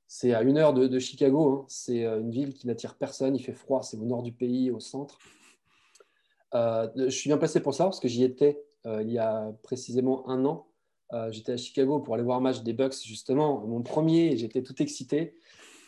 C'est 0.07 0.33
à 0.33 0.41
une 0.41 0.57
heure 0.57 0.73
de, 0.73 0.99
Chicago. 0.99 1.51
Hein. 1.51 1.65
C'est 1.67 2.05
une 2.05 2.31
ville 2.31 2.53
qui 2.53 2.67
n'attire 2.67 2.95
personne. 2.95 3.35
Il 3.35 3.43
fait 3.43 3.53
froid. 3.53 3.83
C'est 3.83 3.97
au 3.97 4.05
nord 4.05 4.23
du 4.23 4.33
pays, 4.33 4.71
au 4.71 4.79
centre. 4.79 5.17
je 6.53 7.09
suis 7.09 7.29
bien 7.29 7.37
placé 7.37 7.59
pour 7.61 7.73
ça 7.73 7.85
parce 7.85 7.99
que 7.99 8.07
j'y 8.07 8.23
étais 8.23 8.61
il 8.85 9.11
y 9.11 9.17
a 9.17 9.51
précisément 9.63 10.29
un 10.29 10.45
an 10.45 10.67
j'étais 11.31 11.53
à 11.53 11.57
Chicago 11.57 11.99
pour 11.99 12.13
aller 12.13 12.23
voir 12.23 12.37
un 12.37 12.41
match 12.41 12.61
des 12.61 12.73
Bucks, 12.73 13.03
justement, 13.03 13.65
mon 13.65 13.81
premier, 13.81 14.37
j'étais 14.37 14.63
tout 14.63 14.81
excité. 14.81 15.35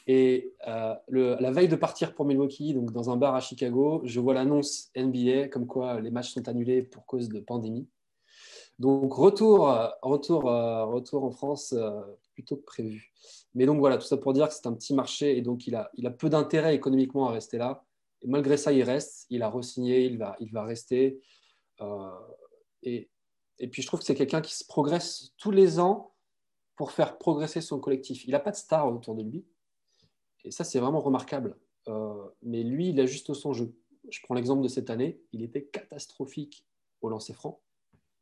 Et 0.07 0.53
la 0.65 1.51
veille 1.51 1.67
de 1.67 1.75
partir 1.75 2.15
pour 2.15 2.25
Milwaukee, 2.25 2.73
donc 2.73 2.91
dans 2.91 3.09
un 3.09 3.15
bar 3.15 3.35
à 3.35 3.41
Chicago, 3.41 4.01
je 4.03 4.19
vois 4.19 4.33
l'annonce 4.33 4.91
NBA 4.95 5.49
comme 5.49 5.67
quoi 5.67 5.99
les 5.99 6.09
matchs 6.09 6.33
sont 6.33 6.47
annulés 6.47 6.81
pour 6.81 7.05
cause 7.05 7.29
de 7.29 7.39
pandémie. 7.39 7.87
Donc 8.79 9.13
retour, 9.13 9.71
retour, 10.01 10.43
retour 10.43 11.23
en 11.23 11.31
France 11.31 11.75
plutôt 12.33 12.55
que 12.55 12.63
prévu. 12.63 13.11
Mais 13.55 13.65
donc 13.65 13.79
voilà, 13.79 13.97
tout 13.97 14.05
ça 14.05 14.17
pour 14.17 14.33
dire 14.33 14.47
que 14.47 14.53
c'est 14.53 14.67
un 14.67 14.73
petit 14.73 14.93
marché 14.93 15.37
et 15.37 15.41
donc 15.41 15.67
il 15.67 15.75
a, 15.75 15.91
peu 16.17 16.29
d'intérêt 16.29 16.75
économiquement 16.75 17.27
à 17.27 17.31
rester 17.31 17.57
là. 17.57 17.83
Et 18.21 18.27
malgré 18.27 18.57
ça, 18.57 18.71
il 18.71 18.83
reste, 18.83 19.25
il 19.29 19.43
a 19.43 19.49
re-signé, 19.49 20.05
il 20.05 20.17
va, 20.17 20.35
il 20.39 20.51
va 20.51 20.63
rester. 20.63 21.19
Euh, 21.81 22.09
et, 22.83 23.09
et, 23.59 23.67
puis 23.67 23.81
je 23.81 23.87
trouve 23.87 23.99
que 23.99 24.05
c'est 24.05 24.15
quelqu'un 24.15 24.41
qui 24.41 24.55
se 24.55 24.65
progresse 24.65 25.33
tous 25.37 25.51
les 25.51 25.79
ans 25.79 26.13
pour 26.75 26.91
faire 26.91 27.17
progresser 27.17 27.61
son 27.61 27.79
collectif. 27.79 28.25
Il 28.25 28.31
n'a 28.31 28.39
pas 28.39 28.51
de 28.51 28.55
star 28.55 28.87
autour 28.87 29.15
de 29.15 29.23
lui. 29.23 29.45
Et 30.45 30.51
ça, 30.51 30.63
c'est 30.63 30.79
vraiment 30.79 31.01
remarquable. 31.01 31.57
Euh, 31.87 32.25
mais 32.41 32.63
lui, 32.63 32.89
il 32.89 32.99
a 32.99 33.05
juste 33.05 33.33
son 33.33 33.53
jeu. 33.53 33.73
Je 34.09 34.19
prends 34.23 34.35
l'exemple 34.35 34.61
de 34.61 34.67
cette 34.67 34.89
année. 34.89 35.19
Il 35.33 35.43
était 35.43 35.65
catastrophique 35.65 36.65
au 37.01 37.09
lancer 37.09 37.33
franc. 37.33 37.59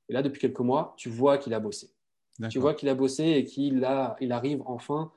Et 0.10 0.13
là, 0.13 0.24
depuis 0.24 0.39
quelques 0.39 0.60
mois, 0.60 0.94
tu 0.98 1.10
vois 1.10 1.38
qu'il 1.38 1.53
a 1.53 1.60
bossé. 1.60 1.91
Tu 2.50 2.60
vois 2.60 2.75
qu'il 2.75 2.88
a 2.89 2.96
bossé 2.96 3.24
et 3.24 3.44
qu'il 3.46 3.88
il 4.22 4.32
arrive 4.32 4.62
enfin 4.65 5.12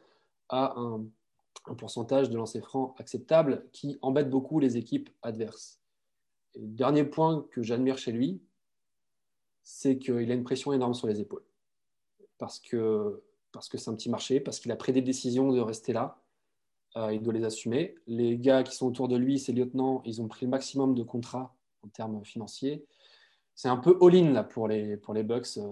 à 0.49 0.75
un, 0.79 1.07
pourcentage 1.77 2.31
de 2.31 2.37
lancer 2.37 2.61
franc 2.61 2.95
acceptable 2.99 3.69
qui 3.73 3.99
embête 4.00 4.31
beaucoup 4.31 4.59
les 4.59 4.77
équipes 4.79 5.11
adverses. 5.23 5.81
Et 6.55 6.61
le 6.61 6.69
dernier 6.69 7.05
point 7.05 7.47
que 7.50 7.62
j'admire 7.62 7.99
chez 7.99 8.12
lui, 8.12 8.43
c'est 9.62 9.99
qu'il 9.99 10.31
a 10.31 10.35
une 10.35 10.45
pression 10.45 10.73
énorme 10.73 10.95
sur 10.95 11.07
les 11.07 11.21
épaules. 11.21 11.45
Parce 12.38 12.59
que 12.59 13.23
parce 13.52 13.69
que 13.69 13.79
c'est 13.79 13.90
un 13.90 13.95
petit 13.95 14.09
marché, 14.09 14.38
parce 14.38 14.61
qu'il 14.61 14.71
a 14.71 14.76
pris 14.76 14.93
des 14.93 15.02
décisions 15.02 15.50
de 15.50 15.59
rester 15.59 15.93
là, 15.93 16.23
euh, 16.97 17.12
il 17.12 17.21
doit 17.21 17.33
les 17.33 17.45
assumer. 17.45 17.97
Les 18.07 18.38
gars 18.38 18.62
qui 18.62 18.76
sont 18.76 18.87
autour 18.87 19.09
de 19.09 19.17
lui, 19.17 19.40
ses 19.40 19.52
lieutenants, 19.52 20.02
ils 20.05 20.23
ont 20.23 20.29
pris 20.29 20.47
le 20.47 20.50
maximum 20.50 20.95
de 20.95 21.02
contrats 21.02 21.57
en 21.83 21.88
termes 21.88 22.25
financiers 22.25 22.87
c'est 23.61 23.69
un 23.69 23.76
peu 23.76 23.99
all-in 24.00 24.43
pour 24.45 24.69
les, 24.69 24.97
pour 24.97 25.12
les 25.12 25.23
Bucks 25.23 25.59
euh, 25.59 25.62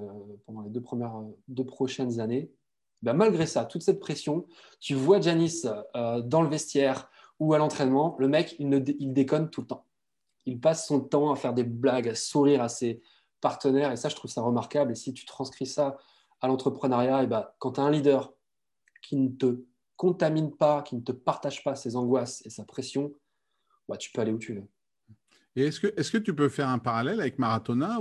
pendant 0.44 0.60
les 0.60 0.68
deux, 0.68 0.82
premières, 0.82 1.22
deux 1.48 1.64
prochaines 1.64 2.20
années. 2.20 2.50
Ben, 3.00 3.14
malgré 3.14 3.46
ça, 3.46 3.64
toute 3.64 3.80
cette 3.80 3.98
pression, 3.98 4.46
tu 4.78 4.94
vois 4.94 5.22
Janis 5.22 5.62
euh, 5.96 6.20
dans 6.20 6.42
le 6.42 6.50
vestiaire 6.50 7.10
ou 7.40 7.54
à 7.54 7.58
l'entraînement, 7.58 8.14
le 8.18 8.28
mec, 8.28 8.56
il, 8.58 8.84
il 8.98 9.14
déconne 9.14 9.48
tout 9.48 9.62
le 9.62 9.68
temps. 9.68 9.86
Il 10.44 10.60
passe 10.60 10.86
son 10.86 11.00
temps 11.00 11.32
à 11.32 11.36
faire 11.36 11.54
des 11.54 11.64
blagues, 11.64 12.08
à 12.08 12.14
sourire 12.14 12.60
à 12.60 12.68
ses 12.68 13.00
partenaires, 13.40 13.92
et 13.92 13.96
ça, 13.96 14.08
je 14.08 14.16
trouve 14.16 14.30
ça 14.30 14.42
remarquable. 14.42 14.92
Et 14.92 14.94
si 14.94 15.12
tu 15.12 15.24
transcris 15.24 15.66
ça 15.66 15.96
à 16.40 16.48
l'entrepreneuriat, 16.48 17.24
et 17.24 17.26
ben, 17.26 17.48
quand 17.58 17.72
tu 17.72 17.80
as 17.80 17.84
un 17.84 17.90
leader 17.90 18.32
qui 19.02 19.16
ne 19.16 19.28
te 19.28 19.64
contamine 19.96 20.54
pas, 20.54 20.82
qui 20.82 20.96
ne 20.96 21.00
te 21.00 21.12
partage 21.12 21.64
pas 21.64 21.74
ses 21.74 21.96
angoisses 21.96 22.44
et 22.46 22.50
sa 22.50 22.64
pression, 22.64 23.12
bah, 23.88 23.96
tu 23.96 24.10
peux 24.12 24.20
aller 24.20 24.32
où 24.32 24.38
tu 24.38 24.54
veux 24.54 24.68
est-ce 25.66 26.10
que, 26.10 26.18
tu 26.18 26.34
peux 26.34 26.48
faire 26.48 26.68
un 26.68 26.78
parallèle 26.78 27.20
avec 27.20 27.38
Maratona 27.38 28.00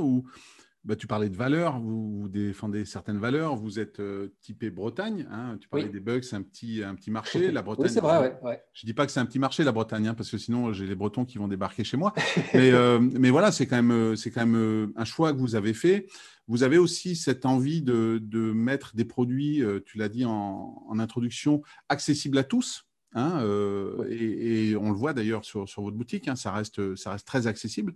bah, 0.87 0.95
tu 0.95 1.05
parlais 1.05 1.27
de 1.27 1.35
valeurs, 1.35 1.79
vous, 1.79 2.29
défendez 2.29 2.85
certaines 2.85 3.19
valeurs, 3.19 3.57
vous 3.57 3.77
êtes 3.77 3.99
euh, 3.99 4.29
typé 4.39 4.69
Bretagne, 4.69 5.27
hein, 5.29 5.57
tu 5.59 5.67
parlais 5.67 5.89
des 5.89 5.99
bugs, 5.99 6.21
c'est 6.21 6.37
un 6.37 6.41
petit, 6.41 6.81
un 6.81 6.95
petit 6.95 7.11
marché, 7.11 7.51
la 7.51 7.61
Bretagne. 7.61 7.87
Oui, 7.87 7.91
c'est 7.91 7.99
vrai, 7.99 8.39
ouais, 8.41 8.63
Je 8.71 8.85
ne 8.85 8.87
dis 8.87 8.93
pas 8.93 9.05
que 9.05 9.11
c'est 9.11 9.19
un 9.19 9.25
petit 9.25 9.37
marché, 9.37 9.65
la 9.65 9.73
Bretagne, 9.73 10.07
hein, 10.07 10.13
parce 10.13 10.31
que 10.31 10.37
sinon 10.37 10.71
j'ai 10.71 10.87
les 10.87 10.95
Bretons 10.95 11.25
qui 11.25 11.39
vont 11.39 11.49
débarquer 11.49 11.83
chez 11.83 11.97
moi. 11.97 12.13
mais, 12.53 12.71
euh, 12.71 12.99
mais 12.99 13.31
voilà, 13.31 13.51
c'est 13.51 13.67
quand, 13.67 13.75
même, 13.75 13.91
euh, 13.91 14.15
quand 14.33 14.45
même 14.45 14.93
un 14.95 15.05
choix 15.05 15.33
que 15.33 15.39
vous 15.39 15.55
avez 15.55 15.73
fait. 15.73 16.07
Vous 16.47 16.63
avez 16.63 16.77
aussi 16.77 17.17
cette 17.17 17.45
envie 17.45 17.81
de, 17.81 18.21
de 18.23 18.53
mettre 18.53 18.95
des 18.95 19.03
produits, 19.03 19.61
tu 19.85 19.97
l'as 19.97 20.07
dit 20.07 20.23
en, 20.23 20.85
en, 20.87 20.99
introduction, 20.99 21.61
accessibles 21.89 22.37
à 22.37 22.45
tous. 22.45 22.87
Hein, 23.13 23.39
euh, 23.41 24.07
et, 24.09 24.75
on 24.75 24.91
le 24.91 24.95
voit 24.95 25.13
d'ailleurs 25.13 25.43
sur, 25.43 25.65
votre 25.77 25.97
boutique, 25.97 26.27
hein, 26.27 26.35
ça, 26.35 26.51
reste, 26.51 26.95
ça 26.95 27.11
reste 27.11 27.27
très 27.27 27.47
accessible. 27.47 27.93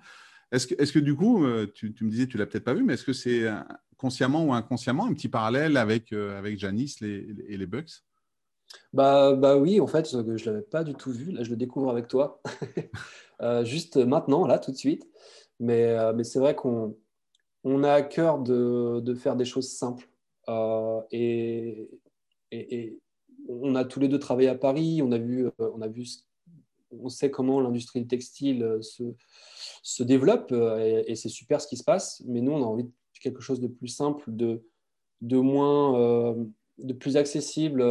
Est-ce 0.51 0.67
que, 0.67 0.81
est 0.81 0.91
que, 0.91 0.99
du 0.99 1.15
coup, 1.15 1.45
euh, 1.45 1.67
tu, 1.73 1.93
me 2.01 2.09
disais, 2.09 2.27
tu 2.27 2.37
l'as 2.37 2.45
peut-être 2.45 2.63
pas 2.63 2.73
vu, 2.73 2.83
mais 2.83 2.93
est-ce 2.93 3.05
que 3.05 3.13
c'est 3.13 3.45
consciemment 3.97 4.45
ou 4.45 4.53
inconsciemment 4.53 5.05
un 5.05 5.13
petit 5.13 5.29
parallèle 5.29 5.77
avec, 5.77 6.11
euh, 6.11 6.37
avec 6.37 6.57
Janice 6.59 7.01
et 7.01 7.57
les 7.57 7.65
Bucks? 7.65 8.03
Bah, 8.93 9.33
bah 9.33 9.57
oui, 9.57 9.79
en 9.79 9.87
fait, 9.87 10.09
je 10.09 10.17
ne 10.17 10.45
l'avais 10.45 10.61
pas 10.61 10.83
du 10.83 10.93
tout 10.93 11.11
vu. 11.11 11.31
Là, 11.31 11.43
je 11.43 11.49
le 11.49 11.57
découvre 11.57 11.89
avec 11.89 12.07
toi. 12.07 12.41
juste 13.63 13.97
maintenant, 13.97 14.45
là, 14.45 14.59
tout 14.59 14.71
de 14.71 14.77
suite. 14.77 15.07
Mais, 15.59 15.95
mais 16.13 16.23
c'est 16.23 16.39
vrai 16.39 16.55
qu'on 16.55 16.97
on 17.63 17.83
a 17.83 17.93
à 17.93 18.01
cœur 18.01 18.39
de, 18.39 18.99
de, 19.01 19.13
faire 19.13 19.35
des 19.35 19.45
choses 19.45 19.69
simples. 19.69 20.09
et, 21.11 21.89
et, 22.51 22.99
on 23.47 23.75
a 23.75 23.85
tous 23.85 23.99
les 23.99 24.07
deux 24.07 24.19
travaillé 24.19 24.49
à 24.49 24.55
Paris, 24.55 25.01
on 25.03 25.11
a 25.11 25.17
vu, 25.17 25.45
euh, 25.45 25.71
on 25.73 25.81
a 25.81 25.87
vu, 25.87 26.05
on 26.91 27.09
sait 27.09 27.31
comment 27.31 27.59
l'industrie 27.59 28.05
textile 28.07 28.63
euh, 28.63 28.81
se, 29.81 30.03
développe 30.03 30.51
euh, 30.51 31.03
et, 31.07 31.15
c'est 31.15 31.29
super 31.29 31.61
ce 31.61 31.67
qui 31.67 31.77
se 31.77 31.83
passe. 31.83 32.21
Mais 32.25 32.41
nous, 32.41 32.51
on 32.51 32.63
a 32.63 32.65
envie 32.65 32.83
de 32.83 32.91
quelque 33.21 33.41
chose 33.41 33.59
de 33.59 33.67
plus 33.67 33.87
simple, 33.87 34.23
de, 34.27 34.63
de 35.21 35.37
moins, 35.37 36.35
de 36.79 36.93
plus 36.93 37.17
accessible. 37.17 37.83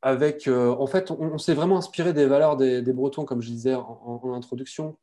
avec, 0.00 0.48
en 0.48 0.86
fait, 0.86 1.10
on, 1.10 1.36
s'est 1.38 1.54
vraiment 1.54 1.76
inspiré 1.76 2.12
des 2.14 2.26
valeurs 2.26 2.56
des, 2.56 2.92
Bretons, 2.92 3.24
comme 3.24 3.42
je 3.42 3.50
disais 3.50 3.74
en, 3.74 4.32
introduction, 4.32 4.96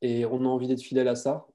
et 0.00 0.24
on 0.24 0.44
a 0.44 0.48
envie 0.48 0.68
d'être 0.68 0.80
fidèle 0.80 1.08
à 1.08 1.14
ça, 1.14 1.46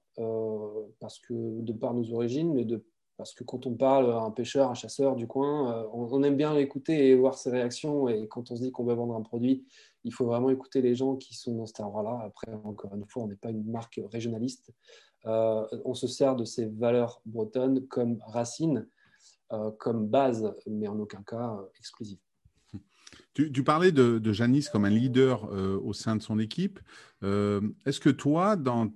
parce 0.99 1.17
que 1.17 1.33
de 1.33 1.73
par 1.73 1.95
nos 1.95 2.13
origines, 2.13 2.53
mais 2.53 2.65
de 2.65 2.83
parce 3.17 3.33
que 3.33 3.43
quand 3.43 3.65
on 3.67 3.75
parle 3.75 4.11
à 4.11 4.19
un 4.19 4.31
pêcheur, 4.31 4.69
un 4.71 4.73
chasseur 4.73 5.15
du 5.15 5.27
coin, 5.27 5.71
euh, 5.71 5.87
on, 5.93 6.23
aime 6.23 6.35
bien 6.35 6.53
l'écouter 6.53 7.09
et 7.09 7.15
voir 7.15 7.37
ses 7.37 7.51
réactions. 7.51 8.07
Et 8.07 8.27
quand 8.27 8.51
on 8.51 8.55
se 8.55 8.61
dit 8.61 8.71
qu'on 8.71 8.85
veut 8.85 8.95
vendre 8.95 9.15
un 9.15 9.21
produit, 9.21 9.65
il 10.03 10.13
faut 10.13 10.25
vraiment 10.25 10.49
écouter 10.49 10.81
les 10.81 10.95
gens 10.95 11.15
qui 11.15 11.35
sont 11.35 11.55
dans 11.55 11.65
cet 11.65 11.79
endroit-là. 11.79 12.21
Après, 12.25 12.51
encore 12.63 12.95
une 12.95 13.05
fois, 13.05 13.23
on 13.23 13.27
n'est 13.27 13.35
pas 13.35 13.51
une 13.51 13.69
marque 13.69 14.01
régionaliste. 14.11 14.71
Euh, 15.25 15.65
on 15.85 15.93
se 15.93 16.07
sert 16.07 16.35
de 16.35 16.43
ces 16.43 16.65
valeurs 16.65 17.21
bretonnes 17.25 17.87
comme 17.87 18.19
racines, 18.25 18.87
euh, 19.51 19.71
comme 19.71 20.07
base, 20.07 20.53
mais 20.65 20.87
en 20.87 20.99
aucun 20.99 21.23
cas 21.23 21.57
exclusive. 21.77 22.19
Tu, 23.33 23.63
parlais 23.63 23.91
de, 23.91 24.31
Janice 24.31 24.69
comme 24.69 24.85
un 24.85 24.89
leader 24.89 25.45
euh, 25.51 25.79
au 25.79 25.93
sein 25.93 26.15
de 26.15 26.21
son 26.21 26.37
équipe. 26.37 26.79
Euh, 27.23 27.61
est-ce 27.85 27.99
que 27.99 28.09
toi, 28.09 28.55
dans, 28.55 28.91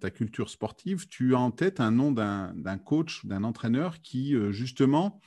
ta 0.00 0.10
culture 0.10 0.50
sportive, 0.50 1.08
tu 1.08 1.34
as 1.34 1.38
en 1.38 1.50
tête 1.50 1.80
un 1.80 1.90
nom 1.90 2.12
d'un 2.12 2.78
coach, 2.78 3.24
d'un 3.24 3.44
entraîneur 3.44 4.02
qui, 4.02 4.34
euh, 4.34 4.52
justement, 4.52 5.20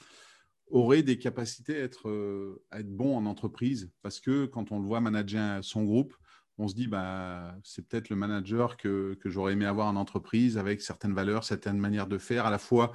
aurait 0.69 1.01
des 1.01 1.17
capacités 1.17 1.81
à 1.81 1.83
être, 1.83 2.61
bon 2.83 3.17
en 3.17 3.25
entreprise? 3.25 3.91
Parce 4.03 4.19
que 4.19 4.45
quand 4.45 4.71
on 4.71 4.79
le 4.79 4.85
voit 4.85 5.01
manager 5.01 5.63
son 5.63 5.83
groupe, 5.83 6.15
on 6.59 6.67
se 6.67 6.75
dit, 6.75 6.85
bah, 6.85 7.55
c'est 7.63 7.87
peut-être 7.87 8.09
le 8.09 8.15
manager 8.15 8.77
que 8.77 9.17
j'aurais 9.25 9.53
aimé 9.53 9.65
avoir 9.65 9.87
en 9.87 9.95
entreprise 9.95 10.59
avec 10.59 10.81
certaines 10.81 11.13
valeurs, 11.13 11.43
certaines 11.43 11.79
manières 11.79 12.05
de 12.05 12.19
faire, 12.19 12.45
à 12.45 12.51
la 12.51 12.59
fois 12.59 12.91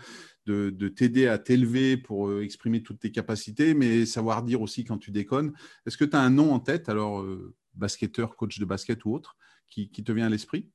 de, 0.46 0.88
t'aider 0.88 1.26
à 1.26 1.38
t'élever 1.38 1.96
pour 1.96 2.28
euh, 2.28 2.42
exprimer 2.42 2.82
toutes 2.82 3.00
tes 3.00 3.10
capacités, 3.10 3.74
mais 3.74 4.06
savoir 4.06 4.42
dire 4.42 4.62
aussi 4.62 4.84
quand 4.84 4.98
tu 4.98 5.10
déconnes. 5.10 5.52
Est-ce 5.86 5.96
que 5.96 6.04
tu 6.04 6.16
as 6.16 6.20
un 6.20 6.30
nom 6.30 6.52
en 6.52 6.60
tête, 6.60 6.88
alors 6.88 7.20
euh, 7.20 7.54
basketteur, 7.74 8.36
coach 8.36 8.58
de 8.58 8.64
basket 8.64 9.04
ou 9.04 9.14
autre, 9.14 9.36
qui, 9.68 9.90
te 9.90 10.12
vient 10.12 10.26
à 10.26 10.30
l'esprit? 10.30 10.70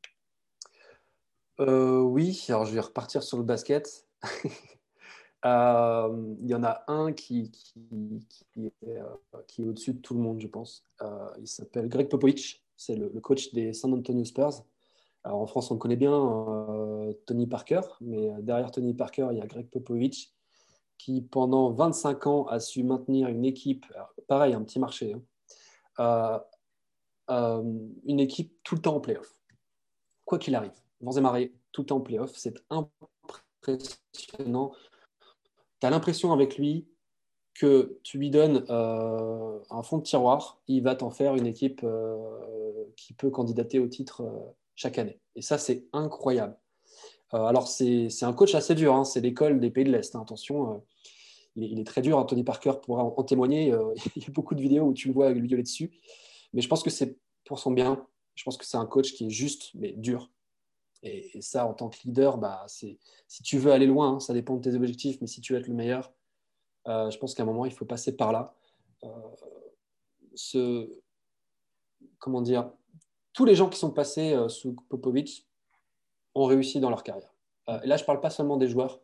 Euh, 1.59 2.01
Oui, 2.01 2.45
alors 2.49 2.65
je 2.65 2.73
vais 2.73 2.79
repartir 2.79 3.23
sur 3.23 3.37
le 3.37 3.43
basket. 3.43 4.07
Il 5.43 6.47
y 6.47 6.53
en 6.53 6.63
a 6.63 6.83
un 6.87 7.13
qui, 7.13 7.51
est, 8.55 9.63
au-dessus 9.63 9.93
de 9.93 9.99
tout 9.99 10.13
le 10.13 10.19
monde, 10.19 10.39
je 10.39 10.45
pense. 10.47 10.85
il 11.39 11.47
s'appelle 11.47 11.89
Greg 11.89 12.09
Popovich, 12.09 12.63
c'est 12.77 12.95
le, 12.95 13.09
coach 13.21 13.51
des 13.51 13.73
San 13.73 13.91
Antonio 13.91 14.23
Spurs. 14.23 14.63
Alors 15.23 15.39
en 15.39 15.45
France, 15.45 15.69
on 15.69 15.77
connaît 15.77 15.97
bien 15.97 16.13
euh, 16.13 17.13
Tony 17.25 17.45
Parker, 17.45 17.81
mais 18.01 18.31
euh, 18.31 18.41
derrière 18.41 18.71
Tony 18.71 18.93
Parker, 18.93 19.27
il 19.31 19.37
y 19.37 19.41
a 19.41 19.45
Greg 19.45 19.69
Popovich 19.69 20.33
qui, 20.97 21.21
pendant 21.21 21.71
25 21.71 22.27
ans, 22.27 22.47
a 22.47 22.59
su 22.59 22.83
maintenir 22.83 23.27
une 23.27 23.45
équipe, 23.45 23.85
pareil, 24.27 24.53
un 24.53 24.63
petit 24.63 24.79
marché, 24.79 25.15
hein, 25.97 26.43
euh, 27.29 27.63
une 28.05 28.19
équipe 28.19 28.53
tout 28.63 28.75
le 28.75 28.81
temps 28.81 28.95
en 28.95 28.99
playoff. 28.99 29.39
Quoi 30.25 30.39
qu'il 30.39 30.55
arrive, 30.55 30.73
vents 31.01 31.13
et 31.13 31.21
marées, 31.21 31.53
tout 31.71 31.81
le 31.81 31.87
temps 31.87 31.97
en 31.97 32.01
playoff. 32.01 32.31
C'est 32.35 32.55
impressionnant. 32.69 34.73
Tu 35.79 35.87
as 35.87 35.89
l'impression 35.89 36.33
avec 36.33 36.57
lui 36.57 36.87
que 37.53 37.99
tu 38.03 38.17
lui 38.17 38.29
donnes 38.29 38.65
un 38.69 39.83
fond 39.83 39.97
de 39.97 40.03
tiroir, 40.03 40.61
il 40.67 40.81
va 40.81 40.95
t'en 40.95 41.11
faire 41.11 41.35
une 41.35 41.47
équipe 41.47 41.85
qui 42.95 43.13
peut 43.13 43.29
candidater 43.29 43.79
au 43.79 43.87
titre 43.87 44.23
chaque 44.81 44.97
année. 44.97 45.19
Et 45.35 45.41
ça, 45.41 45.57
c'est 45.57 45.85
incroyable. 45.93 46.57
Euh, 47.33 47.43
alors, 47.43 47.67
c'est 47.67 48.23
un 48.23 48.33
coach 48.33 48.55
assez 48.55 48.75
dur, 48.75 48.95
hein. 48.95 49.03
c'est 49.03 49.21
l'école 49.21 49.59
des 49.59 49.69
pays 49.69 49.83
de 49.83 49.91
l'Est. 49.91 50.15
Hein. 50.15 50.21
Attention, 50.21 50.73
euh, 50.73 50.77
il, 51.55 51.79
est, 51.79 51.83
très 51.83 52.01
dur. 52.01 52.17
Anthony 52.17 52.43
Parker 52.43 52.73
pourra 52.81 53.03
en, 53.03 53.23
témoigner. 53.23 53.71
Euh, 53.71 53.93
il 54.15 54.23
y 54.23 54.25
a 54.25 54.31
beaucoup 54.31 54.55
de 54.55 54.61
vidéos 54.61 54.85
où 54.85 54.93
tu 54.93 55.07
le 55.07 55.13
vois 55.13 55.29
lui 55.31 55.47
gueuler 55.47 55.63
dessus. 55.63 55.91
Mais 56.53 56.61
je 56.61 56.67
pense 56.67 56.81
que 56.81 56.89
c'est 56.89 57.17
pour 57.45 57.59
son 57.59 57.71
bien. 57.71 58.05
Je 58.33 58.43
pense 58.43 58.57
que 58.57 58.65
c'est 58.65 58.77
un 58.77 58.85
coach 58.87 59.13
qui 59.13 59.27
est 59.27 59.29
juste, 59.29 59.71
mais 59.75 59.91
dur. 59.93 60.31
Et, 61.03 61.41
ça, 61.41 61.67
en 61.67 61.73
tant 61.73 61.89
que 61.89 61.97
leader, 62.05 62.37
bah, 62.37 62.65
si 62.67 62.97
tu 63.43 63.57
veux 63.57 63.71
aller 63.71 63.87
loin, 63.87 64.15
hein, 64.15 64.19
ça 64.19 64.33
dépend 64.33 64.55
de 64.55 64.61
tes 64.61 64.75
objectifs, 64.75 65.19
mais 65.21 65.27
si 65.27 65.41
tu 65.41 65.53
veux 65.53 65.59
être 65.59 65.67
le 65.67 65.73
meilleur, 65.73 66.11
je 66.85 67.17
pense 67.17 67.33
qu'à 67.33 67.43
un 67.43 67.45
moment, 67.45 67.65
il 67.65 67.73
faut 67.73 67.85
passer 67.85 68.15
par 68.15 68.31
là. 68.31 68.55
ce, 70.35 70.89
comment 72.19 72.41
dire, 72.41 72.71
tous 73.33 73.45
les 73.45 73.55
gens 73.55 73.69
qui 73.69 73.79
sont 73.79 73.91
passés 73.91 74.37
sous 74.47 74.73
Popovic 74.89 75.47
ont 76.35 76.45
réussi 76.45 76.79
dans 76.79 76.89
leur 76.89 77.03
carrière. 77.03 77.33
et 77.83 77.87
là, 77.87 77.97
je 77.97 78.03
ne 78.03 78.05
parle 78.05 78.21
pas 78.21 78.29
seulement 78.29 78.57
des 78.57 78.67
joueurs, 78.67 79.01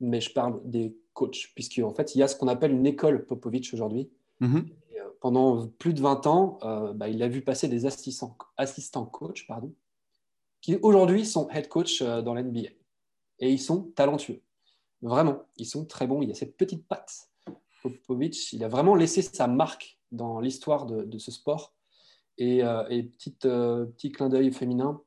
mais 0.00 0.20
je 0.20 0.32
parle 0.32 0.60
des 0.64 0.96
coachs, 1.12 1.52
puisqu'en 1.54 1.92
fait, 1.92 2.14
il 2.14 2.18
y 2.18 2.22
a 2.22 2.28
ce 2.28 2.36
qu'on 2.36 2.48
appelle 2.48 2.72
une 2.72 2.86
école 2.86 3.26
Popovic 3.26 3.70
aujourd'hui. 3.72 4.10
Mm-hmm. 4.40 4.68
Euh, 4.96 5.10
pendant 5.20 5.66
plus 5.66 5.94
de 5.94 6.00
20 6.00 6.26
ans, 6.26 6.58
euh, 6.62 6.92
bah, 6.92 7.08
il 7.08 7.22
a 7.22 7.28
vu 7.28 7.42
passer 7.42 7.68
des 7.68 7.86
assistants, 7.86 8.36
assistants 8.56 9.06
coach 9.06 9.46
pardon, 9.46 9.74
qui 10.60 10.76
aujourd'hui 10.76 11.26
sont 11.26 11.48
head 11.50 11.68
coach 11.68 12.02
euh, 12.02 12.22
dans 12.22 12.34
l'NBA. 12.34 12.70
Et 13.40 13.50
ils 13.50 13.60
sont 13.60 13.90
talentueux. 13.94 14.40
Vraiment, 15.02 15.42
ils 15.56 15.66
sont 15.66 15.84
très 15.84 16.06
bons. 16.06 16.22
Il 16.22 16.28
y 16.28 16.32
a 16.32 16.34
cette 16.34 16.56
petite 16.56 16.86
patte. 16.86 17.28
Popovic, 17.82 18.52
il 18.52 18.64
a 18.64 18.68
vraiment 18.68 18.96
laissé 18.96 19.22
sa 19.22 19.46
marque 19.46 19.98
dans 20.10 20.40
l'histoire 20.40 20.86
de, 20.86 21.18
ce 21.18 21.30
sport. 21.30 21.74
Et, 22.38 22.58
et 22.58 23.02
petite, 23.02 23.42
petit 23.42 24.12
clin 24.12 24.28
d'œil 24.28 24.52
féminin, 24.52 25.02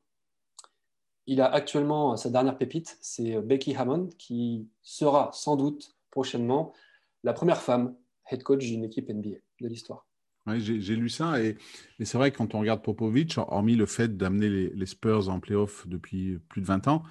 il 1.26 1.40
a 1.40 1.46
actuellement 1.46 2.16
sa 2.16 2.28
dernière 2.30 2.58
pépite, 2.58 2.98
c'est 3.00 3.40
Becky 3.40 3.74
Hammond, 3.74 4.10
qui 4.18 4.68
sera 4.82 5.30
sans 5.32 5.56
doute 5.56 5.96
prochainement 6.10 6.72
la 7.24 7.32
première 7.32 7.62
femme 7.62 7.96
head 8.30 8.42
coach 8.42 8.66
d'une 8.66 8.84
équipe 8.84 9.08
NBA 9.08 9.38
de 9.60 9.68
l'histoire. 9.68 10.06
Oui, 10.46 10.60
j'ai 10.60 10.96
lu 10.96 11.08
ça 11.08 11.40
et, 11.40 11.56
c'est 12.00 12.18
vrai 12.18 12.32
que 12.32 12.38
quand 12.38 12.54
on 12.56 12.60
regarde 12.60 12.82
Popovic, 12.82 13.38
hormis 13.38 13.76
le 13.76 13.86
fait 13.86 14.16
d'amener 14.16 14.48
les, 14.48 14.86
Spurs 14.86 15.28
en 15.28 15.38
playoff 15.38 15.86
depuis 15.86 16.38
plus 16.48 16.60
de 16.60 16.66
20 16.66 16.88
ans, 16.88 17.04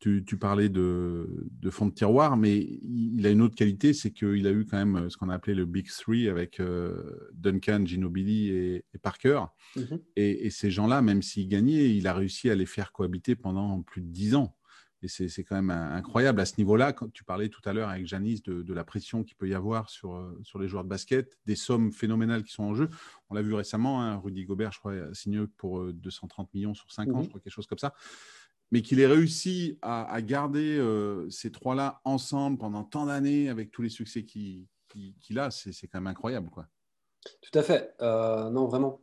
tu, 0.00 0.22
parlais 0.38 0.68
de, 0.68 1.26
fond 1.70 1.86
de 1.86 1.92
tiroir, 1.92 2.36
mais 2.36 2.58
il, 2.58 3.26
a 3.26 3.30
une 3.30 3.40
autre 3.40 3.56
qualité, 3.56 3.94
c'est 3.94 4.12
qu'il 4.12 4.46
a 4.46 4.50
eu 4.50 4.64
quand 4.64 4.76
même 4.76 5.08
ce 5.10 5.16
qu'on 5.16 5.28
a 5.28 5.34
appelé 5.34 5.54
le 5.54 5.64
Big 5.64 5.88
Three 5.88 6.28
avec 6.28 6.60
euh, 6.60 7.30
Duncan, 7.32 7.84
Ginobili 7.84 8.50
et, 8.50 8.84
Parker. 9.02 9.40
Mm-hmm. 9.76 10.00
Et, 10.16 10.46
et, 10.46 10.50
ces 10.50 10.70
gens-là, 10.70 11.02
même 11.02 11.22
s'ils 11.22 11.48
gagnaient, 11.48 11.96
il 11.96 12.06
a 12.06 12.14
réussi 12.14 12.50
à 12.50 12.54
les 12.54 12.66
faire 12.66 12.92
cohabiter 12.92 13.34
pendant 13.34 13.82
plus 13.82 14.02
de 14.02 14.08
10 14.08 14.34
ans. 14.36 14.57
Et 15.00 15.08
c'est 15.08 15.44
quand 15.44 15.54
même 15.54 15.70
incroyable 15.70 16.40
à 16.40 16.44
ce 16.44 16.54
niveau-là. 16.58 16.92
Quand 16.92 17.12
tu 17.12 17.22
parlais 17.22 17.48
tout 17.48 17.60
à 17.64 17.72
l'heure 17.72 17.88
avec 17.88 18.06
Janice 18.06 18.42
de, 18.42 18.74
la 18.74 18.82
pression 18.82 19.22
qu'il 19.22 19.36
peut 19.36 19.48
y 19.48 19.54
avoir 19.54 19.90
sur, 19.90 20.14
euh, 20.14 20.36
sur 20.42 20.58
les 20.58 20.66
joueurs 20.66 20.82
de 20.82 20.88
basket, 20.88 21.38
des 21.46 21.54
sommes 21.54 21.92
phénoménales 21.92 22.42
qui 22.42 22.52
sont 22.52 22.64
en 22.64 22.74
jeu. 22.74 22.88
On 23.30 23.34
l'a 23.34 23.42
vu 23.42 23.54
récemment, 23.54 24.02
hein, 24.02 24.16
Rudy 24.16 24.44
Gobert, 24.44 24.72
je 24.72 24.80
crois, 24.80 24.94
a 24.94 25.14
signé 25.14 25.40
pour 25.56 25.84
230 25.92 26.46
euh, 26.46 26.50
millions 26.52 26.74
sur 26.74 26.90
5 26.90 27.10
ans, 27.10 27.18
mhm. 27.18 27.24
je 27.24 27.28
crois, 27.28 27.40
quelque 27.40 27.52
chose 27.52 27.68
comme 27.68 27.78
ça. 27.78 27.94
Mais 28.72 28.82
qu'il 28.82 28.98
ait 29.00 29.06
réussi 29.06 29.78
à, 29.82 30.20
garder 30.20 30.76
euh, 30.78 31.30
ces 31.30 31.50
trois-là 31.52 32.00
ensemble 32.04 32.58
pendant 32.58 32.84
tant 32.84 33.06
d'années 33.06 33.48
avec 33.48 33.70
tous 33.70 33.82
les 33.82 33.88
succès 33.88 34.24
qu'il 34.24 34.66
a, 35.36 35.50
c'est 35.50 35.72
quand 35.86 36.00
même 36.00 36.08
incroyable. 36.08 36.50
Quoi. 36.50 36.66
Tout 37.40 37.58
à 37.58 37.62
fait. 37.62 37.94
non, 38.00 38.66
vraiment. 38.66 39.00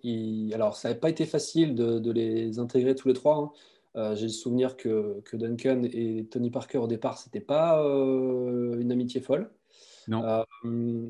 Alors, 0.53 0.75
ça 0.75 0.89
n'a 0.89 0.95
pas 0.95 1.09
été 1.09 1.25
facile 1.25 1.73
de, 1.73 1.99
de, 1.99 2.11
les 2.11 2.59
intégrer 2.59 2.95
tous 2.95 3.07
les 3.07 3.15
trois. 3.15 3.37
Hein. 3.37 3.51
Euh, 3.95 4.15
j'ai 4.15 4.23
le 4.23 4.31
souvenir 4.31 4.75
que, 4.75 5.21
Duncan 5.33 5.83
et 5.83 6.27
Tony 6.29 6.51
Parker 6.51 6.79
au 6.79 6.87
départ, 6.87 7.17
c'était 7.17 7.39
pas 7.39 7.81
euh, 7.83 8.77
une 8.79 8.91
amitié 8.91 9.21
folle. 9.21 9.51
Non. 10.07 10.23
Euh, 10.23 11.07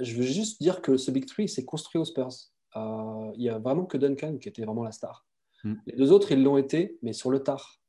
je 0.00 0.16
veux 0.16 0.22
juste 0.22 0.60
dire 0.60 0.82
que 0.82 0.96
ce 0.96 1.10
Big 1.10 1.26
Three 1.26 1.48
s'est 1.48 1.64
construit 1.64 2.00
aux 2.00 2.04
Spurs. 2.04 2.32
Il 2.74 3.38
n'y 3.38 3.48
a 3.48 3.58
vraiment 3.58 3.84
que 3.84 3.96
Duncan 3.96 4.38
qui 4.38 4.48
était 4.48 4.64
vraiment 4.64 4.82
la 4.82 4.90
star. 4.90 5.24
Hmm. 5.62 5.74
Les 5.86 5.96
deux 5.96 6.10
autres, 6.10 6.32
ils 6.32 6.42
l'ont 6.42 6.58
été, 6.58 6.98
mais 7.02 7.12
sur 7.12 7.30
le 7.30 7.40
tard. 7.40 7.80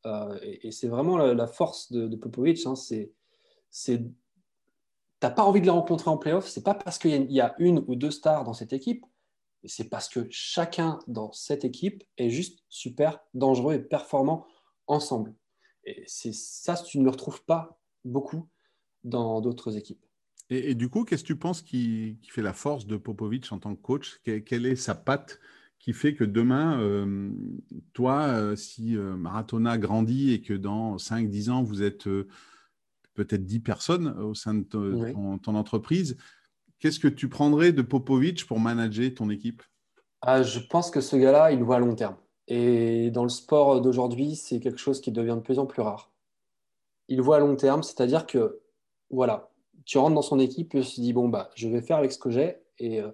et, 0.44 0.72
c'est 0.72 0.88
vraiment 0.88 1.18
la, 1.18 1.48
force 1.48 1.92
de, 1.92 2.08
de 2.08 2.16
Popovic. 2.16 2.64
Hein, 2.68 2.76
c'est, 2.76 3.12
t'as 5.20 5.32
pas 5.32 5.44
envie 5.44 5.62
de 5.62 5.66
les 5.66 5.72
rencontrer 5.72 6.12
en 6.12 6.18
playoff, 6.18 6.48
c'est 6.48 6.64
pas 6.64 6.76
parce 6.76 7.00
qu'il 7.00 7.32
y, 7.32 7.42
a 7.42 7.56
une 7.58 7.84
ou 7.88 7.96
deux 7.96 8.12
stars 8.12 8.44
dans 8.44 8.54
cette 8.54 8.74
équipe 8.74 9.04
c'est 9.68 9.90
parce 9.90 10.10
que 10.10 10.28
chacun 10.30 11.00
dans 11.08 11.32
cette 11.32 11.66
équipe 11.66 12.04
est 12.18 12.30
juste 12.30 12.64
super 12.70 13.20
dangereux 13.34 13.76
et 13.76 13.80
performant 13.80 14.46
ensemble. 14.88 15.34
Et 15.86 16.04
c'est 16.08 16.34
ça, 16.34 16.76
tu 16.76 17.00
ne 17.00 17.04
le 17.04 17.12
retrouves 17.12 17.44
pas 17.44 17.80
beaucoup 18.04 18.48
dans 19.04 19.42
d'autres 19.42 19.78
équipes. 19.78 20.04
Et, 20.50 20.76
du 20.76 20.90
coup, 20.90 21.06
qu'est-ce 21.06 21.24
que 21.24 21.28
tu 21.28 21.36
penses 21.36 21.62
qui, 21.62 22.20
fait 22.30 22.44
la 22.44 22.54
force 22.54 22.86
de 22.86 22.98
Popovic 22.98 23.52
en 23.52 23.60
tant 23.60 23.76
que 23.76 23.82
coach? 23.82 24.20
Quelle 24.24 24.66
est 24.66 24.76
sa 24.76 24.94
patte 24.94 25.40
qui 25.80 25.94
fait 25.94 26.16
que 26.16 26.24
demain, 26.24 26.80
euh, 26.80 27.32
toi, 27.94 28.24
euh, 28.28 28.56
si 28.56 28.96
euh, 28.96 29.16
Maratona 29.16 29.78
grandit 29.78 30.34
et 30.34 30.42
que 30.42 30.54
dans 30.54 30.98
5-10 30.98 31.50
ans, 31.50 31.64
vous 31.64 31.84
êtes 31.84 32.06
peut-être 33.14 33.46
10 33.46 33.60
personnes 33.60 34.08
au 34.20 34.34
sein 34.34 34.54
de 34.54 34.64
ton 34.64 35.56
entreprise, 35.56 36.18
Qu'est-ce 36.80 37.00
que 37.00 37.08
tu 37.08 37.30
prendrais 37.30 37.72
de 37.72 37.82
Popovic 37.82 38.46
pour 38.46 38.60
manager 38.60 39.14
ton 39.14 39.30
équipe? 39.30 39.64
Ah, 40.22 40.44
Je 40.44 40.60
pense 40.60 40.92
que 40.92 41.02
ce 41.02 41.16
gars-là, 41.16 41.52
il 41.52 41.64
voit 41.64 41.78
à 41.78 41.80
long 41.80 41.96
terme. 41.96 42.18
Et 42.48 43.10
dans 43.12 43.24
le 43.24 43.30
sport 43.30 43.82
d'aujourd'hui, 43.82 44.36
c'est 44.36 44.60
quelque 44.60 44.78
chose 44.78 45.02
qui 45.02 45.12
devient 45.12 45.36
de 45.36 45.42
plus 45.42 45.58
en 45.60 45.66
plus 45.66 45.82
rare. 45.82 46.12
Il 47.08 47.22
voit 47.22 47.38
à 47.38 47.40
long 47.40 47.56
terme, 47.56 47.84
c'est-à-dire 47.84 48.26
que, 48.26 48.62
voilà, 49.10 49.52
tu 49.86 49.98
rentres 49.98 50.16
dans 50.16 50.22
son 50.22 50.40
équipe 50.40 50.76
et 50.76 50.82
tu 50.82 50.96
te 50.96 51.02
dis, 51.02 51.14
bon, 51.14 51.30
bah, 51.30 51.50
je 51.56 51.68
vais 51.68 51.82
faire 51.82 51.98
avec 51.98 52.12
ce 52.12 52.18
que 52.18 52.30
j'ai 52.30 52.58
et, 52.80 53.02
euh, 53.02 53.12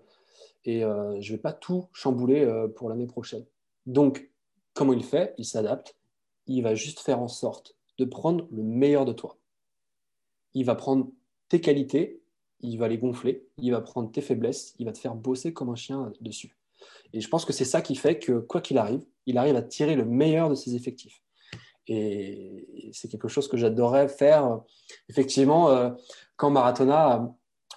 et 0.66 0.84
euh, 0.84 1.20
je 1.22 1.32
ne 1.32 1.38
vais 1.38 1.42
pas 1.42 1.54
tout 1.54 1.88
chambouler 1.94 2.44
euh, 2.44 2.68
pour 2.68 2.90
l'année 2.90 3.08
prochaine. 3.08 3.46
Donc, 3.86 4.30
comment 4.74 4.94
il 4.94 5.04
fait? 5.04 5.34
Il 5.38 5.46
s'adapte. 5.46 5.96
Il 6.48 6.64
va 6.64 6.76
juste 6.76 7.00
faire 7.00 7.20
en 7.20 7.28
sorte 7.28 7.76
de 7.98 8.06
prendre 8.06 8.48
le 8.52 8.64
meilleur 8.64 9.06
de 9.06 9.14
toi. 9.14 9.38
Il 10.54 10.66
va 10.66 10.76
prendre 10.76 11.10
tes 11.50 11.62
qualités 11.62 12.21
il 12.62 12.78
va 12.78 12.88
les 12.88 12.98
gonfler, 12.98 13.48
il 13.58 13.72
va 13.72 13.82
prendre 13.82 14.12
tes 14.12 14.22
faiblesses, 14.22 14.76
il 14.80 14.86
va 14.86 14.92
te 14.92 15.00
faire 15.00 15.16
bosser 15.16 15.54
comme 15.54 15.70
un 15.70 15.76
chien 15.76 16.12
dessus. 16.22 16.58
Et 17.14 17.22
je 17.22 17.28
pense 17.28 17.46
que 17.46 17.54
c'est 17.54 17.66
ça 17.66 17.82
qui 17.82 17.96
fait 17.96 18.20
que, 18.20 18.40
quoi 18.40 18.62
qu'il 18.62 18.78
arrive, 18.78 19.04
il 19.26 19.38
arrive 19.38 19.56
à 19.56 19.62
tirer 19.62 19.96
le 19.96 20.06
meilleur 20.06 20.50
de 20.50 20.56
ses 20.56 20.76
effectifs. 20.76 21.22
Et 21.88 22.92
c'est 22.94 23.10
quelque 23.10 23.28
chose 23.28 23.48
que 23.48 23.58
j'adorerais 23.58 24.08
faire, 24.08 24.62
effectivement, 25.10 25.70
euh, 25.70 25.90
quand 26.38 26.50
Maratona 26.50 27.36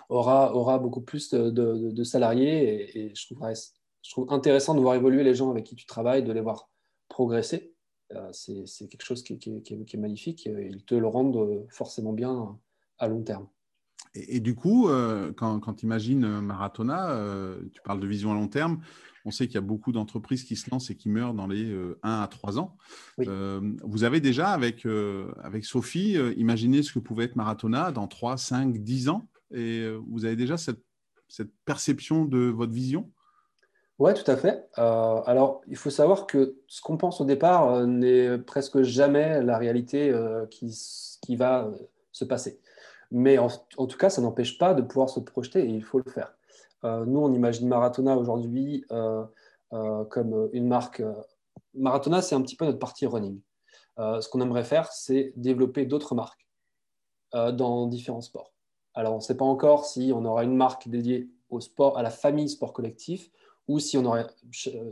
aura, 0.08 0.78
beaucoup 0.78 1.00
plus 1.00 1.30
de, 1.30 2.04
salariés. 2.04 2.98
Et, 2.98 3.14
je, 3.14 3.26
trouve 4.10 4.32
intéressant 4.32 4.74
de 4.74 4.80
voir 4.80 4.94
évoluer 4.94 5.24
les 5.24 5.34
gens 5.34 5.50
avec 5.50 5.64
qui 5.64 5.74
tu 5.74 5.86
travailles, 5.86 6.22
de 6.22 6.32
les 6.32 6.40
voir 6.40 6.70
progresser. 7.08 7.74
Euh, 8.12 8.30
c'est 8.32 8.88
quelque 8.88 9.04
chose 9.04 9.22
qui, 9.22 9.38
qui, 9.38 9.50
est 9.74 9.96
magnifique. 9.96 10.46
Ils 10.46 10.84
te 10.84 10.94
le 10.94 11.06
rendent 11.06 11.66
forcément 11.70 12.12
bien 12.12 12.58
à 12.98 13.08
long 13.08 13.22
terme. 13.22 13.48
Et, 14.14 14.40
du 14.40 14.54
coup, 14.54 14.88
euh, 14.88 15.32
quand, 15.32 15.60
tu 15.74 15.86
imagines 15.86 16.24
euh, 16.24 16.40
Maratona, 16.40 17.10
euh, 17.10 17.58
tu 17.72 17.80
parles 17.82 18.00
de 18.00 18.06
vision 18.06 18.30
à 18.30 18.34
long 18.34 18.46
terme, 18.46 18.80
on 19.24 19.30
sait 19.30 19.46
qu'il 19.46 19.56
y 19.56 19.58
a 19.58 19.62
beaucoup 19.62 19.90
d'entreprises 19.90 20.44
qui 20.44 20.54
se 20.54 20.70
lancent 20.70 20.90
et 20.90 20.96
qui 20.96 21.08
meurent 21.08 21.34
dans 21.34 21.46
les 21.46 21.74
1 22.02 22.22
à 22.22 22.28
3 22.28 22.58
ans. 22.58 22.76
vous 23.16 24.04
avez 24.04 24.20
déjà, 24.20 24.50
avec, 24.50 24.86
avec 25.42 25.64
Sophie, 25.64 26.18
imaginé 26.36 26.82
ce 26.82 26.92
que 26.92 26.98
pouvait 26.98 27.24
être 27.24 27.34
Maratona 27.34 27.90
dans 27.90 28.06
3, 28.06 28.36
5, 28.36 28.76
10 28.82 29.08
ans? 29.08 29.26
Et 29.50 29.88
vous 30.08 30.26
avez 30.26 30.36
déjà 30.36 30.58
cette, 30.58 30.82
cette 31.26 31.48
perception 31.64 32.26
de 32.26 32.50
votre 32.50 32.72
vision? 32.72 33.10
Oui, 33.98 34.12
tout 34.12 34.30
à 34.30 34.36
fait. 34.36 34.66
alors, 34.76 35.62
il 35.68 35.76
faut 35.76 35.88
savoir 35.88 36.26
que 36.26 36.58
ce 36.66 36.82
qu'on 36.82 36.98
pense 36.98 37.22
au 37.22 37.24
départ 37.24 37.86
n'est 37.86 38.36
presque 38.36 38.82
jamais 38.82 39.42
la 39.42 39.56
réalité 39.56 40.14
qui, 40.50 40.66
qui, 41.22 41.36
va 41.36 41.70
se 42.12 42.26
passer. 42.26 42.60
Mais 43.10 43.38
en, 43.38 43.48
tout 43.48 43.96
cas, 43.98 44.10
ça 44.10 44.22
n'empêche 44.22 44.58
pas 44.58 44.74
de 44.74 44.82
pouvoir 44.82 45.08
se 45.08 45.20
projeter 45.20 45.60
et 45.60 45.68
il 45.68 45.82
faut 45.82 46.00
le 46.04 46.10
faire. 46.10 46.34
Euh, 46.84 47.04
nous, 47.06 47.20
on 47.20 47.32
imagine 47.32 47.68
Maratona 47.68 48.16
aujourd'hui 48.16 48.84
euh, 48.92 49.24
euh, 49.72 50.04
comme 50.04 50.48
une 50.52 50.66
marque. 50.66 51.02
Maratona, 51.74 52.22
c'est 52.22 52.34
un 52.34 52.42
petit 52.42 52.56
peu 52.56 52.64
notre 52.64 52.78
partie 52.78 53.06
running. 53.06 53.40
ce 53.98 54.28
qu'on 54.28 54.40
aimerait 54.40 54.64
faire, 54.64 54.92
c'est 54.92 55.32
développer 55.36 55.86
d'autres 55.86 56.14
marques 56.14 56.46
dans 57.32 57.88
différents 57.88 58.20
sports. 58.20 58.52
Alors, 58.94 59.12
on 59.12 59.16
ne 59.16 59.22
sait 59.22 59.36
pas 59.36 59.44
encore 59.44 59.86
si 59.86 60.12
on 60.14 60.24
aura 60.24 60.44
une 60.44 60.54
marque 60.54 60.88
dédiée 60.88 61.28
au 61.50 61.60
sport, 61.60 61.98
à 61.98 62.02
la 62.02 62.10
famille 62.10 62.48
sport 62.48 62.72
collectif, 62.72 63.30
ou 63.66 63.80
si 63.80 63.98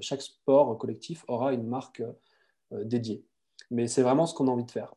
chaque 0.00 0.22
sport 0.22 0.76
collectif 0.76 1.24
aura 1.28 1.52
une 1.52 1.66
marque 1.66 2.02
dédiée. 2.72 3.24
Mais 3.70 3.86
c'est 3.86 4.02
vraiment 4.02 4.26
ce 4.26 4.34
qu'on 4.34 4.48
a 4.48 4.50
envie 4.50 4.64
de 4.64 4.70
faire. 4.72 4.92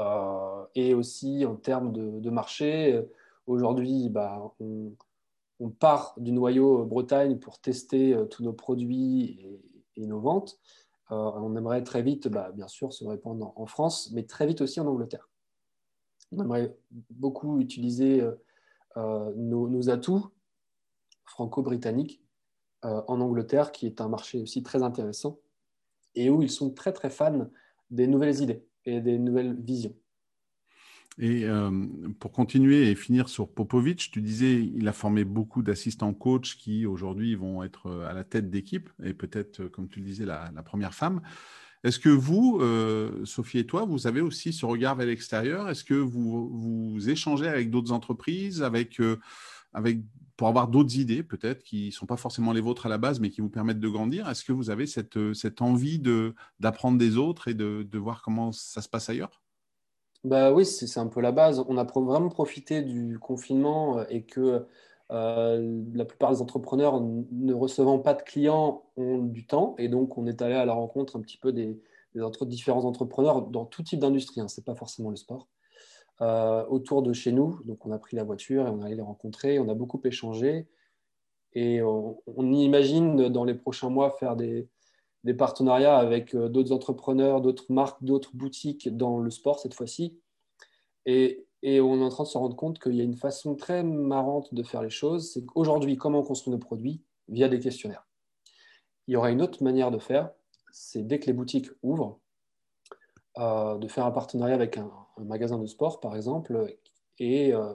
Euh, 0.00 0.64
et 0.74 0.94
aussi 0.94 1.44
en 1.44 1.56
termes 1.56 1.92
de, 1.92 2.30
marché, 2.30 2.94
euh, 2.94 3.02
aujourd'hui, 3.46 4.08
bah, 4.08 4.52
on, 4.60 4.94
part 5.78 6.14
du 6.16 6.32
noyau 6.32 6.84
Bretagne 6.84 7.38
pour 7.38 7.60
tester 7.60 8.14
euh, 8.14 8.24
tous 8.24 8.42
nos 8.42 8.52
produits 8.52 9.60
et, 9.96 10.06
nos 10.06 10.20
ventes. 10.20 10.58
on 11.10 11.54
aimerait 11.56 11.84
très 11.84 12.02
vite, 12.02 12.26
bah, 12.28 12.50
bien 12.52 12.66
sûr, 12.66 12.92
se 12.92 13.04
répandre 13.04 13.52
en, 13.56 13.66
France, 13.66 14.10
mais 14.12 14.24
très 14.24 14.46
vite 14.46 14.60
aussi 14.62 14.80
en 14.80 14.86
Angleterre. 14.86 15.28
On 16.32 16.42
aimerait 16.42 16.74
beaucoup 17.10 17.60
utiliser 17.60 18.22
nos, 18.96 19.90
atouts 19.90 20.26
franco-britanniques 21.26 22.22
en 22.82 23.20
Angleterre, 23.20 23.70
qui 23.70 23.86
est 23.86 24.00
un 24.00 24.08
marché 24.08 24.40
aussi 24.40 24.62
très 24.62 24.82
intéressant 24.82 25.38
et 26.14 26.30
où 26.30 26.42
ils 26.42 26.50
sont 26.50 26.70
très 26.70 26.92
très 26.92 27.10
fans 27.10 27.46
des 27.90 28.06
nouvelles 28.06 28.40
idées 28.40 28.66
et 28.84 29.00
des 29.00 29.18
nouvelles 29.18 29.56
visions. 29.60 29.94
Et 31.18 31.44
euh, 31.44 31.70
pour 32.20 32.32
continuer 32.32 32.90
et 32.90 32.94
finir 32.94 33.28
sur 33.28 33.48
Popovic, 33.48 34.10
tu 34.10 34.22
disais 34.22 34.62
il 34.74 34.88
a 34.88 34.92
formé 34.92 35.24
beaucoup 35.24 35.62
d'assistants 35.62 36.14
coach 36.14 36.56
qui 36.56 36.86
aujourd'hui 36.86 37.34
vont 37.34 37.62
être 37.62 37.86
euh, 37.86 38.08
à 38.08 38.14
la 38.14 38.24
tête 38.24 38.50
d'équipe 38.50 38.88
et 39.02 39.12
peut-être, 39.12 39.60
euh, 39.60 39.68
comme 39.68 39.88
tu 39.88 40.00
le 40.00 40.06
disais, 40.06 40.24
la, 40.24 40.50
première 40.64 40.94
femme. 40.94 41.20
Est-ce 41.84 41.98
que 41.98 42.08
vous, 42.08 42.60
Sophie 43.24 43.58
et 43.58 43.66
toi, 43.66 43.84
vous 43.84 44.06
avez 44.06 44.20
aussi 44.20 44.52
ce 44.52 44.64
regard 44.64 44.94
vers 44.94 45.06
l'extérieur? 45.08 45.68
Est-ce 45.68 45.82
que 45.82 45.94
vous, 45.94 46.48
vous 46.48 47.10
échangez 47.10 47.48
avec 47.48 47.70
d'autres 47.70 47.90
entreprises, 47.90 48.62
avec, 48.62 49.02
avec, 49.72 49.98
pour 50.42 50.48
avoir 50.48 50.66
d'autres 50.66 50.98
idées 50.98 51.22
peut-être 51.22 51.62
qui 51.62 51.86
ne 51.86 51.90
sont 51.92 52.04
pas 52.04 52.16
forcément 52.16 52.52
les 52.52 52.60
vôtres 52.60 52.86
à 52.86 52.88
la 52.88 52.98
base, 52.98 53.20
mais 53.20 53.30
qui 53.30 53.40
vous 53.40 53.48
permettent 53.48 53.78
de 53.78 53.88
grandir. 53.88 54.28
Est-ce 54.28 54.44
que 54.44 54.50
vous 54.50 54.70
avez 54.70 54.86
cette, 54.88 55.34
cette 55.34 55.62
envie 55.62 56.02
d'apprendre 56.58 56.98
des 56.98 57.16
autres 57.16 57.46
et 57.46 57.54
de, 57.54 57.96
voir 57.96 58.22
comment 58.22 58.50
ça 58.50 58.82
se 58.82 58.88
passe 58.88 59.08
ailleurs? 59.08 59.40
Bah 60.24 60.52
oui, 60.52 60.66
c'est 60.66 60.98
un 60.98 61.06
peu 61.06 61.20
la 61.20 61.30
base. 61.30 61.64
On 61.68 61.78
a 61.78 61.84
vraiment 61.84 62.28
profité 62.28 62.82
du 62.82 63.20
confinement 63.20 64.00
euh, 64.00 64.04
et 64.08 64.24
que 64.24 64.66
euh, 65.12 65.82
la 65.94 66.04
plupart 66.04 66.32
des 66.32 66.42
entrepreneurs 66.42 67.00
ne 67.00 67.54
recevant 67.54 68.00
pas 68.00 68.14
de 68.14 68.22
clients 68.22 68.82
ont 68.96 69.18
du 69.18 69.46
temps 69.46 69.76
et 69.78 69.86
donc 69.86 70.18
on 70.18 70.26
est 70.26 70.42
allé 70.42 70.56
à 70.56 70.64
la 70.64 70.72
rencontre 70.72 71.14
un 71.14 71.20
petit 71.20 71.38
peu 71.38 71.52
des, 71.52 71.80
différents 72.46 72.84
entrepreneurs 72.84 73.42
dans 73.42 73.64
tout 73.64 73.84
type 73.84 74.00
d'industrie, 74.00 74.40
hein, 74.40 74.48
ce 74.48 74.60
n'est 74.60 74.64
pas 74.64 74.74
forcément 74.74 75.10
le 75.10 75.16
sport, 75.16 75.46
euh, 76.20 76.64
autour 76.66 77.02
de 77.02 77.12
chez 77.12 77.32
nous. 77.32 77.60
Donc 77.64 77.84
on 77.86 77.92
a 77.92 77.98
pris 77.98 78.16
la 78.16 78.24
voiture 78.24 78.66
et 78.66 78.70
on 78.70 78.80
est 78.80 78.86
allé 78.86 78.96
les 78.96 79.02
rencontrer, 79.02 79.58
on 79.58 79.68
a 79.68 79.74
beaucoup 79.74 80.00
échangé 80.04 80.66
et 81.54 81.82
on 81.82 82.52
imagine 82.52 83.28
dans 83.28 83.44
les 83.44 83.54
prochains 83.54 83.90
mois 83.90 84.10
faire 84.10 84.36
des, 84.36 84.68
partenariats 85.36 85.98
avec 85.98 86.34
euh, 86.34 86.48
d'autres 86.48 86.72
entrepreneurs, 86.72 87.40
d'autres 87.40 87.70
marques, 87.70 88.02
d'autres 88.02 88.30
boutiques 88.34 88.94
dans 88.96 89.18
le 89.18 89.30
sport 89.30 89.58
cette 89.58 89.74
fois-ci. 89.74 90.18
Et, 91.04 91.46
on 91.64 92.00
est 92.00 92.04
en 92.04 92.08
train 92.08 92.24
de 92.24 92.28
se 92.28 92.38
rendre 92.38 92.56
compte 92.56 92.80
qu'il 92.80 92.96
y 92.96 93.00
a 93.00 93.04
une 93.04 93.16
façon 93.16 93.54
très 93.54 93.84
marrante 93.84 94.52
de 94.52 94.64
faire 94.64 94.82
les 94.82 94.90
choses. 94.90 95.30
C'est 95.32 95.44
qu'aujourd'hui, 95.44 95.96
comment 95.96 96.20
on 96.20 96.24
construit 96.24 96.50
nos 96.50 96.58
produits 96.58 97.02
Via 97.28 97.48
des 97.48 97.60
questionnaires. 97.60 98.04
Il 99.06 99.14
y 99.14 99.16
aura 99.16 99.30
une 99.30 99.40
autre 99.40 99.62
manière 99.62 99.92
de 99.92 99.98
faire, 99.98 100.32
c'est 100.72 101.06
dès 101.06 101.20
que 101.20 101.26
les 101.26 101.32
boutiques 101.32 101.68
ouvrent, 101.82 102.18
euh, 103.38 103.78
de 103.78 103.86
faire 103.86 104.06
un 104.06 104.10
partenariat 104.10 104.54
avec 104.54 104.76
un, 104.76 104.90
magasin 105.18 105.58
de 105.58 105.66
sport, 105.66 106.00
par 106.00 106.16
exemple, 106.16 106.76
et, 107.18 107.54
euh, 107.54 107.72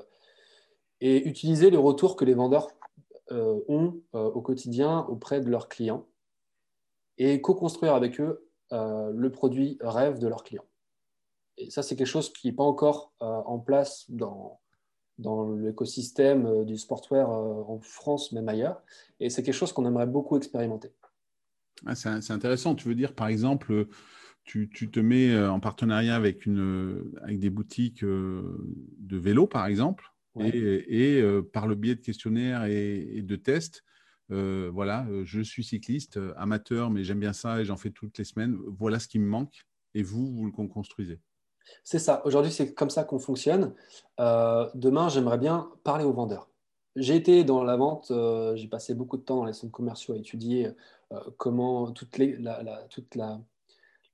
et 1.02 1.28
utiliser 1.28 1.70
les 1.70 1.78
retours 1.78 2.16
que 2.16 2.26
les 2.26 2.34
vendeurs 2.34 2.70
ont 3.30 4.00
au 4.14 4.42
quotidien 4.42 5.06
auprès 5.10 5.42
de 5.42 5.50
leurs 5.50 5.68
clients 5.68 6.06
et 7.18 7.42
co-construire 7.42 7.94
avec 7.94 8.20
eux 8.20 8.48
euh, 8.74 9.12
le 9.16 9.32
produit 9.32 9.78
rêve 9.82 10.20
de 10.20 10.28
leurs 10.28 10.44
clients. 10.44 10.66
Et 11.58 11.70
ça, 11.70 11.82
c'est 11.82 11.96
quelque 11.96 12.08
chose 12.08 12.32
qui 12.32 12.48
n'est 12.48 12.54
pas 12.54 12.64
encore 12.64 13.14
euh, 13.22 13.26
en 13.26 13.60
place 13.60 14.06
dans, 14.10 14.60
dans 15.18 15.52
l'écosystème 15.54 16.46
euh, 16.46 16.64
du 16.66 16.78
sportwear 16.78 17.30
en 17.30 17.80
France, 17.82 18.32
même 18.32 18.50
ailleurs. 18.50 18.82
Et 19.20 19.30
c'est 19.30 19.42
quelque 19.42 19.56
chose 19.56 19.72
qu'on 19.72 19.86
aimerait 19.86 20.06
beaucoup 20.06 20.38
expérimenter. 20.38 20.94
Ah, 21.86 21.96
c'est 21.96 22.32
intéressant. 22.32 22.76
Tu 22.76 22.88
veux 22.88 22.96
dire, 22.96 23.14
par 23.14 23.28
exemple, 23.28 23.88
tu, 24.48 24.70
tu, 24.74 24.90
te 24.90 25.00
mets 25.00 25.38
en 25.38 25.60
partenariat 25.60 26.16
avec, 26.16 26.48
une, 26.48 27.12
avec 27.22 27.40
des 27.40 27.52
boutiques 27.52 28.04
de 28.04 29.18
vélo, 29.18 29.46
par 29.46 29.68
exemple, 29.68 30.12
et, 30.40 31.18
et 31.18 31.42
par 31.54 31.68
le 31.68 31.76
biais 31.76 31.96
de 31.96 32.02
questionnaires 32.02 32.66
et, 32.66 33.18
et 33.18 33.22
de 33.22 33.36
tests, 33.36 33.84
euh, 34.32 34.70
voilà, 34.74 35.06
euh, 35.10 35.24
je 35.26 35.42
suis 35.42 35.64
cycliste, 35.64 36.18
euh, 36.18 36.34
amateur, 36.38 36.90
mais 36.90 37.04
j'aime 37.04 37.20
bien 37.20 37.34
ça 37.34 37.62
et 37.62 37.66
j'en 37.66 37.78
fais 37.78 37.92
toutes 37.92 38.18
les 38.18 38.24
semaines. 38.24 38.58
Voilà 38.78 39.00
ce 39.00 39.08
qui 39.08 39.20
me 39.20 39.28
manque. 39.28 39.66
Et 39.94 40.04
vous, 40.04 40.28
vous 40.28 40.46
le 40.46 40.52
construisez. 40.52 41.20
C'est 41.84 42.00
ça. 42.00 42.22
Aujourd'hui, 42.26 42.52
c'est 42.52 42.74
comme 42.74 42.90
ça 42.90 43.04
qu'on 43.04 43.20
fonctionne. 43.20 43.74
demain, 44.20 45.10
j'aimerais 45.10 45.38
bien 45.38 45.72
parler 45.84 46.04
aux 46.04 46.14
vendeurs. 46.14 46.50
J'ai 46.96 47.16
été 47.16 47.44
dans 47.44 47.64
la 47.64 47.78
vente, 47.78 48.12
j'ai 48.56 48.68
passé 48.68 48.94
beaucoup 48.94 49.18
de 49.18 49.24
temps 49.24 49.38
dans 49.38 49.46
les 49.46 49.54
centres 49.54 49.72
commerciaux 49.72 50.14
à 50.14 50.18
étudier 50.18 50.70
comment 51.38 51.92
toute, 51.92 52.18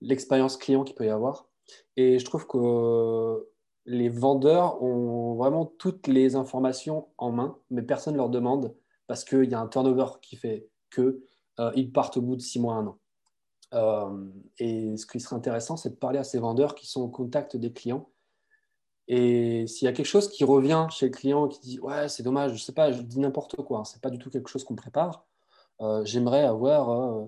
l'expérience 0.03 0.57
client 0.57 0.83
qu'il 0.83 0.95
peut 0.95 1.05
y 1.05 1.09
avoir. 1.09 1.47
Et 1.97 2.19
je 2.19 2.25
trouve 2.25 2.45
que 2.45 3.47
les 3.85 4.09
vendeurs 4.09 4.81
ont 4.81 5.35
vraiment 5.35 5.65
toutes 5.65 6.07
les 6.07 6.35
informations 6.35 7.07
en 7.17 7.31
main, 7.31 7.57
mais 7.69 7.81
personne 7.81 8.13
ne 8.13 8.17
leur 8.17 8.29
demande 8.29 8.75
parce 9.07 9.23
qu'il 9.23 9.49
y 9.49 9.53
a 9.53 9.59
un 9.59 9.67
turnover 9.67 10.05
qui 10.21 10.35
fait 10.35 10.69
qu'ils 10.93 11.19
euh, 11.59 11.91
partent 11.93 12.17
au 12.17 12.21
bout 12.21 12.35
de 12.35 12.41
six 12.41 12.59
mois, 12.59 12.75
un 12.75 12.87
an. 12.87 12.99
Euh, 13.73 14.29
et 14.59 14.95
ce 14.97 15.05
qui 15.05 15.19
serait 15.19 15.35
intéressant, 15.35 15.77
c'est 15.77 15.89
de 15.89 15.95
parler 15.95 16.19
à 16.19 16.23
ces 16.23 16.39
vendeurs 16.39 16.75
qui 16.75 16.87
sont 16.87 17.01
au 17.01 17.09
contact 17.09 17.57
des 17.57 17.73
clients. 17.73 18.09
Et 19.07 19.67
s'il 19.67 19.85
y 19.85 19.89
a 19.89 19.93
quelque 19.93 20.05
chose 20.05 20.29
qui 20.29 20.45
revient 20.45 20.87
chez 20.89 21.07
le 21.07 21.11
client 21.11 21.47
qui 21.47 21.59
dit 21.59 21.79
Ouais, 21.79 22.07
c'est 22.07 22.23
dommage, 22.23 22.53
je 22.53 22.63
sais 22.63 22.71
pas, 22.71 22.91
je 22.91 23.01
dis 23.01 23.19
n'importe 23.19 23.55
quoi, 23.57 23.79
hein, 23.79 23.83
c'est 23.83 24.01
pas 24.01 24.09
du 24.09 24.17
tout 24.17 24.29
quelque 24.29 24.49
chose 24.49 24.63
qu'on 24.63 24.75
prépare. 24.75 25.25
Euh, 25.81 26.05
j'aimerais 26.05 26.43
avoir 26.43 27.27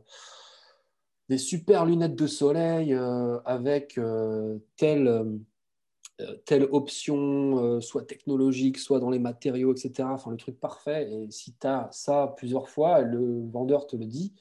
des 1.30 1.38
super 1.38 1.86
lunettes 1.86 2.16
de 2.16 2.28
soleil 2.28 2.94
avec 3.46 4.00
tel 4.78 5.40
euh, 6.22 6.36
telle 6.46 6.64
option, 6.72 7.58
euh, 7.58 7.82
soit 7.82 8.04
technologique, 8.04 8.78
soit 8.78 9.02
dans 9.02 9.10
les 9.10 9.20
matériaux, 9.20 9.74
etc. 9.74 10.08
Enfin, 10.10 10.32
le 10.32 10.38
truc 10.38 10.58
parfait. 10.60 11.12
Et 11.12 11.30
si 11.30 11.54
tu 11.56 11.68
as 11.68 11.90
ça 11.92 12.34
plusieurs 12.38 12.70
fois, 12.70 13.02
le 13.02 13.46
vendeur 13.50 13.86
te 13.86 13.98
le 13.98 14.06
dit, 14.06 14.34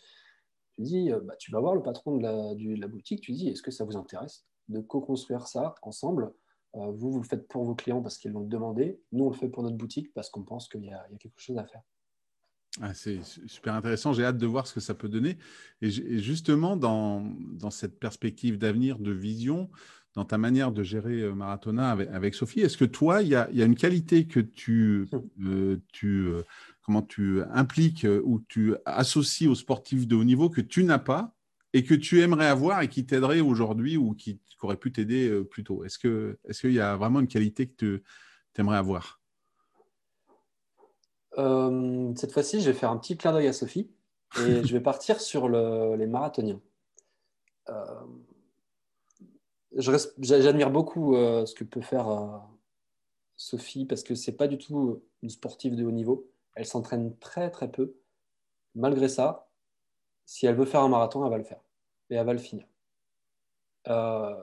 tu 0.77 0.83
dis, 0.83 1.11
euh, 1.12 1.20
bah, 1.20 1.35
tu 1.37 1.51
vas 1.51 1.59
voir 1.59 1.75
le 1.75 1.83
patron 1.83 2.16
de 2.16 2.81
la, 2.81 2.88
boutique, 2.88 3.23
tu 3.23 3.33
dis, 3.33 3.49
est-ce 3.49 3.62
que 3.62 3.73
ça 3.73 3.85
vous 3.85 3.97
intéresse 3.97 4.47
de 4.68 4.81
co-construire 4.81 5.49
ça 5.49 5.75
ensemble? 5.83 6.33
Vous, 6.75 7.12
vous 7.12 7.20
le 7.20 7.27
faites 7.27 7.47
pour 7.47 7.62
vos 7.64 7.77
clients 7.77 8.03
parce 8.03 8.18
qu'ils 8.18 8.33
l'ont 8.33 8.40
demandé. 8.40 9.01
Nous, 9.12 9.25
on 9.25 9.31
le 9.31 9.37
fait 9.37 9.49
pour 9.49 9.62
notre 9.62 9.77
boutique 9.77 10.12
parce 10.12 10.29
qu'on 10.29 10.42
pense 10.42 10.68
qu'il 10.68 10.85
y, 10.85 10.92
a 10.92 11.07
quelque 11.20 11.38
chose 11.38 11.57
à 11.57 11.64
faire. 11.64 11.83
Ah, 12.81 12.93
c'est 12.93 13.21
super 13.47 13.75
intéressant. 13.75 14.13
J'ai 14.13 14.25
hâte 14.25 14.39
de 14.39 14.47
voir 14.47 14.67
ce 14.67 14.75
que 14.75 14.81
ça 14.81 14.95
peut 14.95 15.09
donner. 15.09 15.39
Et, 15.81 15.91
justement, 15.91 16.77
dans, 16.77 17.21
dans 17.53 17.71
cette 17.71 18.01
perspective 18.01 18.59
d'avenir, 18.59 18.99
de 18.99 19.13
vision, 19.13 19.71
dans 20.15 20.25
ta 20.25 20.39
manière 20.39 20.73
de 20.73 20.83
gérer 20.83 21.21
euh, 21.23 21.35
Maratona 21.35 21.91
avec, 21.91 22.35
Sophie. 22.35 22.61
Est-ce 22.61 22.77
que 22.77 22.85
toi, 22.85 23.23
il 23.23 23.29
y, 23.29 23.35
a, 23.35 23.49
une 23.53 23.75
qualité 23.75 24.27
que 24.27 24.41
tu, 24.41 25.09
euh, 25.45 25.79
tu, 25.93 26.27
euh, 26.27 26.43
comment 26.83 27.03
tu 27.03 27.43
impliques 27.53 28.07
ou 28.25 28.41
tu 28.49 28.75
associes 28.87 29.49
aux 29.49 29.55
sportifs 29.55 30.07
de 30.07 30.17
haut 30.17 30.25
niveau 30.25 30.51
que 30.51 30.61
tu 30.61 30.85
n'as 30.85 30.99
pas 30.99 31.35
et 31.73 31.83
que 31.85 31.95
tu 31.95 32.21
aimerais 32.21 32.47
avoir 32.47 32.83
et 32.83 32.89
qui 32.89 33.05
t'aiderait 33.05 33.41
aujourd'hui 33.41 33.97
ou 33.97 34.15
qui, 34.15 34.41
aurait 34.63 34.77
pu 34.79 34.93
t'aider 34.93 35.43
plus 35.51 35.63
tôt? 35.63 35.85
Est-ce 35.85 35.99
qu'il 35.99 36.71
est 36.71 36.73
y 36.73 36.81
a 36.81 36.97
vraiment 36.97 37.21
une 37.21 37.29
qualité 37.29 37.67
que 37.69 38.03
tu 38.55 38.61
aimerais 38.61 38.79
avoir? 38.79 39.21
Cette 41.37 42.33
fois-ci, 42.33 42.61
je 42.61 42.70
vais 42.70 42.77
faire 42.77 42.90
un 42.90 42.97
petit 42.97 43.16
clin 43.16 43.33
d'œil 43.33 43.49
à 43.49 43.53
Sophie 43.53 43.90
et 44.40 44.62
je 44.64 44.73
vais 44.73 44.81
partir 44.81 45.20
sur 45.20 45.49
les 45.49 46.07
marathoniens 46.07 46.61
j'admire 49.77 50.70
beaucoup 50.70 51.16
euh, 51.16 51.47
ce 51.47 51.55
que 51.55 51.64
peut 51.64 51.81
faire 51.81 52.09
euh, 52.09 52.38
Sophie 53.37 53.85
parce 53.85 54.03
que 54.03 54.14
c'est 54.14 54.37
pas 54.37 54.49
du 54.49 54.59
tout 54.59 55.03
une 55.23 55.31
sportive 55.31 55.77
de 55.77 55.85
haut 55.85 55.90
niveau. 55.90 56.31
Elle 56.55 56.66
s'entraîne 56.66 57.16
très 57.18 57.51
très 57.51 57.70
peu. 57.70 57.97
Malgré 58.75 59.09
ça, 59.09 59.49
si 60.25 60.47
elle 60.47 60.57
veut 60.57 60.64
faire 60.64 60.83
un 60.83 60.88
marathon, 60.88 61.25
elle 61.25 61.31
va 61.31 61.38
le 61.38 61.44
faire 61.44 61.61
et 62.11 62.14
elle 62.14 62.27
va 62.27 62.33
le 62.33 62.38
finir. 62.38 62.66
Euh, 63.88 64.35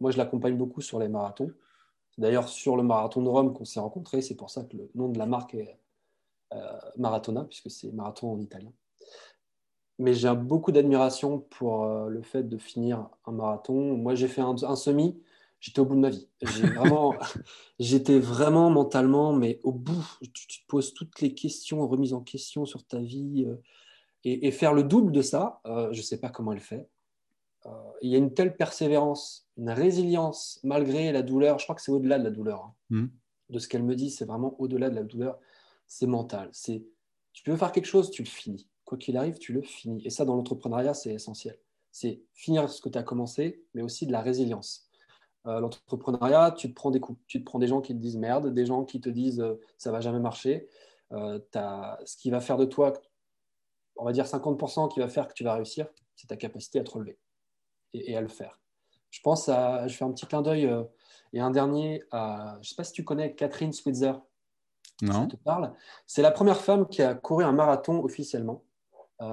moi, 0.00 0.10
je 0.10 0.18
l'accompagne 0.18 0.56
beaucoup 0.56 0.80
sur 0.80 0.98
les 0.98 1.08
marathons. 1.08 1.52
D'ailleurs 2.16 2.48
sur 2.48 2.76
le 2.76 2.82
marathon 2.82 3.22
de 3.22 3.28
Rome 3.28 3.52
qu'on 3.52 3.64
s'est 3.64 3.80
rencontrés. 3.80 4.22
C'est 4.22 4.36
pour 4.36 4.50
ça 4.50 4.64
que 4.64 4.76
le 4.76 4.90
nom 4.94 5.08
de 5.08 5.18
la 5.18 5.26
marque 5.26 5.54
est 5.54 5.78
Maratona, 6.96 7.44
puisque 7.44 7.70
c'est 7.70 7.92
marathon 7.92 8.32
en 8.32 8.40
italien 8.40 8.72
mais 9.98 10.14
j'ai 10.14 10.32
beaucoup 10.34 10.72
d'admiration 10.72 11.38
pour 11.38 11.84
euh, 11.84 12.08
le 12.08 12.22
fait 12.22 12.42
de 12.42 12.58
finir 12.58 13.08
un 13.26 13.32
marathon. 13.32 13.96
Moi, 13.96 14.14
j'ai 14.14 14.28
fait 14.28 14.40
un, 14.40 14.76
semi, 14.76 15.20
j'étais 15.60 15.80
au 15.80 15.84
bout 15.84 15.94
de 15.94 16.00
ma 16.00 16.10
vie. 16.10 16.28
J'étais 17.78 18.18
vraiment, 18.18 18.70
mentalement, 18.70 19.32
mais 19.32 19.60
au 19.62 19.72
bout. 19.72 20.18
Tu, 20.32 20.60
te 20.60 20.66
poses 20.66 20.94
toutes 20.94 21.20
les 21.20 21.34
questions, 21.34 21.86
remises 21.86 22.12
en 22.12 22.20
question 22.20 22.66
sur 22.66 22.84
ta 22.84 22.98
vie. 22.98 23.44
Euh, 23.46 23.56
et, 24.24 24.50
faire 24.50 24.72
le 24.72 24.82
double 24.82 25.12
de 25.12 25.22
ça, 25.22 25.60
euh, 25.66 25.92
je 25.92 25.98
ne 25.98 26.04
sais 26.04 26.18
pas 26.18 26.30
comment 26.30 26.52
elle 26.52 26.60
fait. 26.60 26.88
il 28.00 28.10
y 28.10 28.14
a 28.14 28.18
une 28.18 28.32
telle 28.32 28.56
persévérance, 28.56 29.46
une 29.58 29.70
résilience 29.70 30.60
malgré 30.64 31.12
la 31.12 31.22
douleur. 31.22 31.58
Je 31.58 31.64
crois 31.66 31.76
que 31.76 31.82
c'est 31.82 31.92
au-delà 31.92 32.18
de 32.18 32.24
la 32.24 32.30
douleur. 32.30 32.62
Hein. 32.62 32.74
Mmh. 32.90 33.06
De 33.50 33.58
ce 33.58 33.68
qu'elle 33.68 33.82
me 33.82 33.94
dit, 33.94 34.10
c'est 34.10 34.24
vraiment 34.24 34.58
au-delà 34.58 34.88
de 34.88 34.94
la 34.94 35.02
douleur. 35.02 35.38
C'est 35.86 36.06
mental. 36.06 36.48
C'est 36.52 36.84
tu 37.32 37.42
peux 37.42 37.56
faire 37.56 37.72
quelque 37.72 37.86
chose, 37.86 38.10
tu 38.10 38.22
le 38.22 38.28
finis 38.28 38.68
quoi 38.84 38.98
qu'il 38.98 39.16
arrive, 39.16 39.38
tu 39.38 39.52
le 39.52 39.62
finis. 39.62 40.02
Et 40.04 40.10
ça, 40.10 40.24
dans 40.24 40.36
l'entrepreneuriat, 40.36 40.94
c'est 40.94 41.12
essentiel. 41.12 41.58
C'est 41.90 42.22
finir 42.32 42.68
ce 42.68 42.80
que 42.80 42.88
tu 42.88 42.98
as 42.98 43.02
commencé, 43.02 43.64
mais 43.74 43.82
aussi 43.82 44.06
de 44.06 44.12
la 44.12 44.20
résilience. 44.20 44.88
Euh, 45.46 45.60
l'entrepreneuriat, 45.60 46.52
tu 46.52 46.68
te 46.68 46.74
prends 46.74 46.90
des 46.90 47.00
coups. 47.00 47.20
Tu 47.26 47.40
te 47.40 47.44
prends 47.44 47.58
des 47.58 47.66
gens 47.66 47.80
qui 47.80 47.94
te 47.94 47.98
disent 47.98 48.16
merde, 48.16 48.52
des 48.52 48.66
gens 48.66 48.84
qui 48.84 49.00
te 49.00 49.08
disent 49.08 49.40
euh, 49.40 49.60
ça 49.78 49.90
va 49.90 50.00
jamais 50.00 50.20
marcher. 50.20 50.68
Euh, 51.12 51.38
ce 52.04 52.16
qui 52.16 52.30
va 52.30 52.40
faire 52.40 52.56
de 52.56 52.64
toi, 52.64 52.92
on 53.96 54.04
va 54.04 54.12
dire 54.12 54.24
50% 54.24 54.92
qui 54.92 55.00
va 55.00 55.08
faire 55.08 55.28
que 55.28 55.34
tu 55.34 55.44
vas 55.44 55.54
réussir, 55.54 55.86
c'est 56.16 56.26
ta 56.26 56.36
capacité 56.36 56.80
à 56.80 56.84
te 56.84 56.90
relever. 56.90 57.18
et, 57.92 58.16
à 58.16 58.20
le 58.20 58.28
faire. 58.28 58.58
Je 59.10 59.20
pense 59.20 59.48
à, 59.48 59.86
je 59.86 59.96
fais 59.96 60.04
un 60.04 60.10
petit 60.12 60.26
clin 60.26 60.42
d'œil 60.42 60.68
et 61.32 61.40
un 61.40 61.50
dernier 61.52 62.02
à, 62.10 62.58
je 62.62 62.70
sais 62.70 62.74
pas 62.74 62.82
si 62.82 62.92
tu 62.92 63.04
connais 63.04 63.34
Catherine 63.34 63.72
Switzer. 63.72 64.14
Non. 65.02 65.26
te 65.26 65.36
parle. 65.36 65.72
C'est 66.06 66.22
la 66.22 66.30
première 66.30 66.60
femme 66.60 66.88
qui 66.88 67.02
a 67.02 67.14
couru 67.14 67.44
un 67.44 67.52
marathon 67.52 68.02
officiellement. 68.04 68.62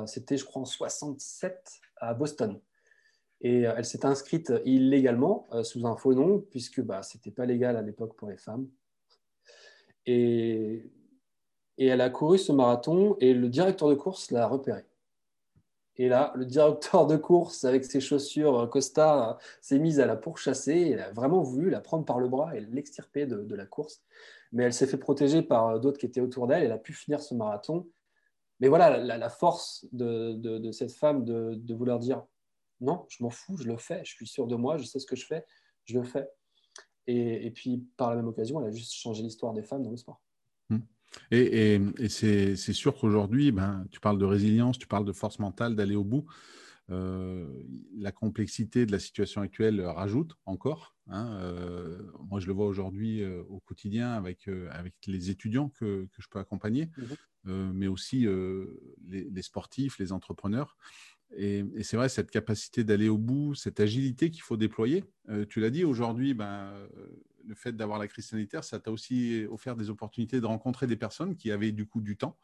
C'était, 0.05 0.37
je 0.37 0.45
crois, 0.45 0.61
en 0.61 0.65
67 0.65 1.81
à 1.97 2.13
Boston. 2.13 2.59
Et 3.41 3.61
elle 3.61 3.85
s'est 3.85 4.05
inscrite 4.05 4.53
illégalement 4.63 5.47
sous 5.63 5.85
un 5.85 5.95
faux 5.97 6.13
nom, 6.13 6.39
puisque 6.39 6.81
bah, 6.81 7.03
ce 7.03 7.17
n'était 7.17 7.31
pas 7.31 7.45
légal 7.45 7.75
à 7.75 7.81
l'époque 7.81 8.15
pour 8.15 8.29
les 8.29 8.37
femmes. 8.37 8.67
Et, 10.05 10.89
et 11.77 11.87
elle 11.87 12.01
a 12.01 12.09
couru 12.09 12.37
ce 12.37 12.51
marathon 12.51 13.17
et 13.19 13.33
le 13.33 13.49
directeur 13.49 13.89
de 13.89 13.95
course 13.95 14.31
l'a 14.31 14.47
repéré. 14.47 14.85
Et 15.97 16.07
là, 16.07 16.31
le 16.35 16.45
directeur 16.45 17.05
de 17.05 17.17
course, 17.17 17.63
avec 17.63 17.83
ses 17.85 17.99
chaussures 17.99 18.69
Costa, 18.69 19.37
s'est 19.61 19.79
mise 19.79 19.99
à 19.99 20.05
la 20.05 20.15
pourchasser. 20.15 20.73
Il 20.73 20.99
a 20.99 21.11
vraiment 21.11 21.41
voulu 21.41 21.69
la 21.69 21.81
prendre 21.81 22.05
par 22.05 22.19
le 22.19 22.27
bras 22.27 22.55
et 22.55 22.61
l'extirper 22.61 23.25
de, 23.25 23.55
la 23.55 23.65
course. 23.65 24.01
Mais 24.51 24.63
elle 24.63 24.73
s'est 24.73 24.87
fait 24.87 24.97
protéger 24.97 25.41
par 25.41 25.79
d'autres 25.79 25.97
qui 25.97 26.05
étaient 26.05 26.21
autour 26.21 26.47
d'elle. 26.47 26.63
Elle 26.63 26.71
a 26.71 26.77
pu 26.77 26.93
finir 26.93 27.21
ce 27.21 27.33
marathon. 27.33 27.87
Mais 28.59 28.67
voilà, 28.67 28.97
la, 28.97 29.29
force 29.29 29.87
de, 29.91 30.71
cette 30.71 30.91
femme 30.91 31.25
de, 31.25 31.73
vouloir 31.73 31.99
dire 31.99 32.23
non, 32.79 33.05
je 33.09 33.23
m'en 33.23 33.29
fous, 33.29 33.57
je 33.57 33.63
le 33.63 33.77
fais, 33.77 34.01
je 34.03 34.11
suis 34.11 34.27
sûr 34.27 34.47
de 34.47 34.55
moi, 34.55 34.77
je 34.77 34.83
sais 34.83 34.99
ce 34.99 35.05
que 35.05 35.15
je 35.15 35.25
fais, 35.25 35.45
je 35.85 35.97
le 35.97 36.03
fais. 36.03 36.27
Et, 37.07 37.51
puis, 37.51 37.83
par 37.97 38.11
la 38.11 38.15
même 38.17 38.27
occasion, 38.27 38.61
elle 38.61 38.67
a 38.67 38.71
juste 38.71 38.93
changé 38.93 39.23
l'histoire 39.23 39.53
des 39.53 39.63
femmes 39.63 39.83
dans 39.83 39.91
le 39.91 39.97
sport. 39.97 40.21
Et, 41.31 41.79
c'est 42.07 42.55
sûr 42.55 42.97
qu'aujourd'hui, 42.97 43.51
ben, 43.51 43.85
tu 43.91 43.99
parles 43.99 44.17
de 44.17 44.25
résilience, 44.25 44.77
tu 44.77 44.87
parles 44.87 45.05
de 45.05 45.11
force 45.11 45.39
mentale, 45.39 45.75
d'aller 45.75 45.95
au 45.95 46.03
bout. 46.03 46.25
Euh, 46.89 47.47
la 47.97 48.11
complexité 48.11 48.85
de 48.85 48.91
la 48.91 48.99
situation 48.99 49.41
actuelle 49.41 49.81
rajoute 49.81 50.35
encore. 50.45 50.95
Hein, 51.11 51.37
euh, 51.41 52.01
moi, 52.29 52.39
je 52.39 52.47
le 52.47 52.53
vois 52.53 52.65
aujourd'hui 52.65 53.21
euh, 53.21 53.43
au 53.49 53.59
quotidien 53.59 54.13
avec, 54.13 54.47
avec 54.71 54.93
les 55.05 55.29
étudiants 55.29 55.69
que, 55.69 56.07
que 56.11 56.21
je 56.21 56.27
peux 56.29 56.39
accompagner, 56.39 56.85
mmh 56.85 57.03
mais 57.73 57.87
aussi 57.87 58.27
les, 59.07 59.41
sportifs, 59.41 59.97
les 59.97 60.11
entrepreneurs. 60.11 60.77
Et, 61.35 61.65
c'est 61.81 61.97
vrai, 61.97 62.07
cette 62.07 62.29
capacité 62.29 62.83
d'aller 62.83 63.09
au 63.09 63.17
bout, 63.17 63.55
cette 63.55 63.79
agilité 63.79 64.29
qu'il 64.29 64.43
faut 64.43 64.57
déployer. 64.57 65.03
tu 65.49 65.59
l'as 65.59 65.71
dit, 65.71 65.83
aujourd'hui, 65.83 66.35
ben, 66.35 66.71
le 67.43 67.55
fait 67.55 67.71
d'avoir 67.71 67.97
la 67.97 68.07
crise 68.07 68.27
sanitaire, 68.27 68.63
ça 68.63 68.79
t'a 68.79 68.91
aussi 68.91 69.43
offert 69.49 69.75
des 69.75 69.89
opportunités 69.89 70.39
de 70.39 70.45
rencontrer 70.45 70.85
des 70.85 70.97
personnes 70.97 71.35
qui 71.35 71.49
avaient 71.49 71.71
du 71.71 71.87
coup 71.87 72.01
du 72.01 72.15
temps. 72.15 72.37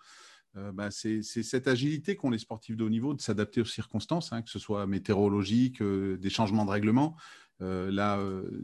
Euh, 0.58 0.72
bah, 0.72 0.90
c'est 0.92 1.22
cette 1.22 1.68
agilité 1.68 2.16
qu'ont 2.16 2.30
les 2.30 2.38
sportifs 2.38 2.76
de 2.78 2.84
haut 2.84 2.90
niveau 2.90 3.14
de 3.14 3.22
s'adapter 3.22 3.62
aux 3.62 3.66
circonstances, 3.66 4.34
hein, 4.34 4.42
que 4.42 4.50
ce 4.50 4.60
soit 4.60 4.88
météorologique, 4.88 5.82
euh, 5.82 6.18
des 6.18 6.30
changements 6.30 6.66
de 6.66 6.72
règlement. 6.72 7.16
Euh, 7.62 7.92
là, 7.92 8.20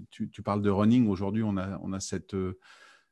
tu, 0.10 0.29
parles 0.43 0.62
de 0.62 0.69
running. 0.69 1.08
Aujourd'hui, 1.08 1.43
on 1.43 1.58
a, 1.58 1.79
on 1.84 1.93
a 1.93 1.99
cette, 1.99 2.36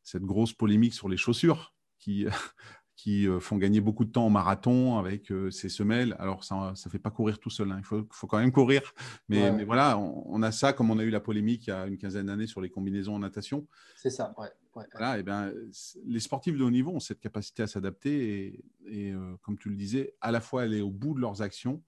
cette 0.03 0.23
grosse 0.23 0.53
polémique 0.53 0.93
sur 0.93 1.09
les 1.09 1.17
chaussures 1.17 1.73
qui, 1.97 2.25
qui 3.01 3.27
euh, 3.27 3.39
font 3.39 3.57
gagner 3.57 3.81
beaucoup 3.81 4.05
de 4.05 4.11
temps 4.11 4.27
au 4.27 4.29
marathon 4.29 4.99
avec 4.99 5.31
euh, 5.31 5.49
ces 5.49 5.69
semelles. 5.69 6.15
Alors, 6.19 6.43
ça 6.43 6.73
ne 6.73 6.91
fait 6.91 6.99
pas 6.99 7.09
courir 7.09 7.39
tout 7.39 7.49
seul, 7.49 7.71
hein. 7.71 7.77
il 7.79 7.83
faut, 7.83 8.05
faut, 8.11 8.27
quand 8.27 8.37
même 8.37 8.51
courir. 8.51 8.93
Mais, 9.27 9.51
mais 9.51 9.63
voilà, 9.63 9.97
on, 9.97 10.43
a 10.43 10.51
ça 10.51 10.71
comme 10.71 10.91
on 10.91 10.99
a 10.99 11.03
eu 11.03 11.09
la 11.09 11.19
polémique 11.19 11.65
il 11.65 11.69
y 11.71 11.73
a 11.73 11.87
une 11.87 11.97
quinzaine 11.97 12.27
d'années 12.27 12.45
sur 12.45 12.61
les 12.61 12.69
combinaisons 12.69 13.15
en 13.15 13.19
natation. 13.19 13.67
C'est 13.95 14.11
ça, 14.11 14.35
ouais. 14.37 14.49
Voilà, 14.93 15.19
et 15.19 15.23
ben, 15.23 15.51
les 16.05 16.19
sportifs 16.21 16.55
de 16.57 16.63
haut 16.63 16.71
niveau 16.71 16.91
ont 16.91 16.99
cette 16.99 17.19
capacité 17.19 17.63
à 17.63 17.67
s'adapter 17.67 18.45
et, 18.45 18.65
et 18.85 19.11
euh, 19.11 19.35
comme 19.41 19.57
tu 19.57 19.69
le 19.69 19.75
disais, 19.75 20.13
à 20.21 20.31
la 20.31 20.39
fois 20.39 20.61
aller 20.61 20.81
au 20.81 20.91
bout 20.91 21.13
de 21.13 21.19
leurs 21.19 21.41
actions 21.41 21.81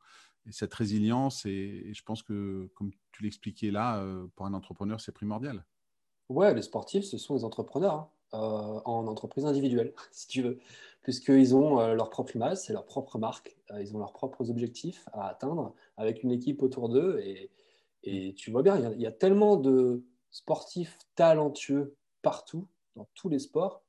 et 0.47 0.51
cette 0.51 0.73
résilience. 0.73 1.45
Et, 1.45 1.93
je 1.93 2.03
pense 2.03 2.23
que, 2.23 2.69
comme 2.75 2.91
tu 3.11 3.23
l'expliquais 3.23 3.71
là, 3.71 4.03
pour 4.35 4.45
un 4.45 4.53
entrepreneur, 4.53 4.99
c'est 4.99 5.11
primordial. 5.11 5.65
Ouais, 6.29 6.53
les 6.53 6.61
sportifs, 6.61 7.05
ce 7.05 7.17
sont 7.17 7.35
les 7.35 7.43
entrepreneurs 7.43 8.09
hein, 8.31 8.81
en 8.85 9.07
entreprise 9.07 9.45
individuelle, 9.45 9.93
si 10.11 10.27
tu 10.27 10.41
veux 10.41 10.59
puisqu'ils 11.03 11.53
ont 11.53 11.79
euh, 11.79 11.93
leur 11.93 12.09
propre 12.09 12.35
image, 12.35 12.57
c'est 12.57 12.73
leur 12.73 12.85
propre 12.85 13.19
marque, 13.19 13.55
euh, 13.71 13.81
ils 13.81 13.95
ont 13.95 13.99
leurs 13.99 14.13
propres 14.13 14.49
objectifs 14.49 15.07
à 15.13 15.27
atteindre 15.27 15.75
avec 15.97 16.23
une 16.23 16.31
équipe 16.31 16.63
autour 16.63 16.89
d'eux. 16.89 17.21
Et, 17.21 17.51
tu 18.35 18.51
vois 18.51 18.63
bien, 18.63 18.77
il 18.91 18.99
y, 18.99 19.05
a, 19.05 19.11
tellement 19.11 19.55
de 19.55 20.03
sportifs 20.29 20.97
talentueux 21.15 21.95
partout, 22.21 22.67
dans 22.97 23.07
tous 23.15 23.29
les 23.29 23.39
sports. 23.39 23.81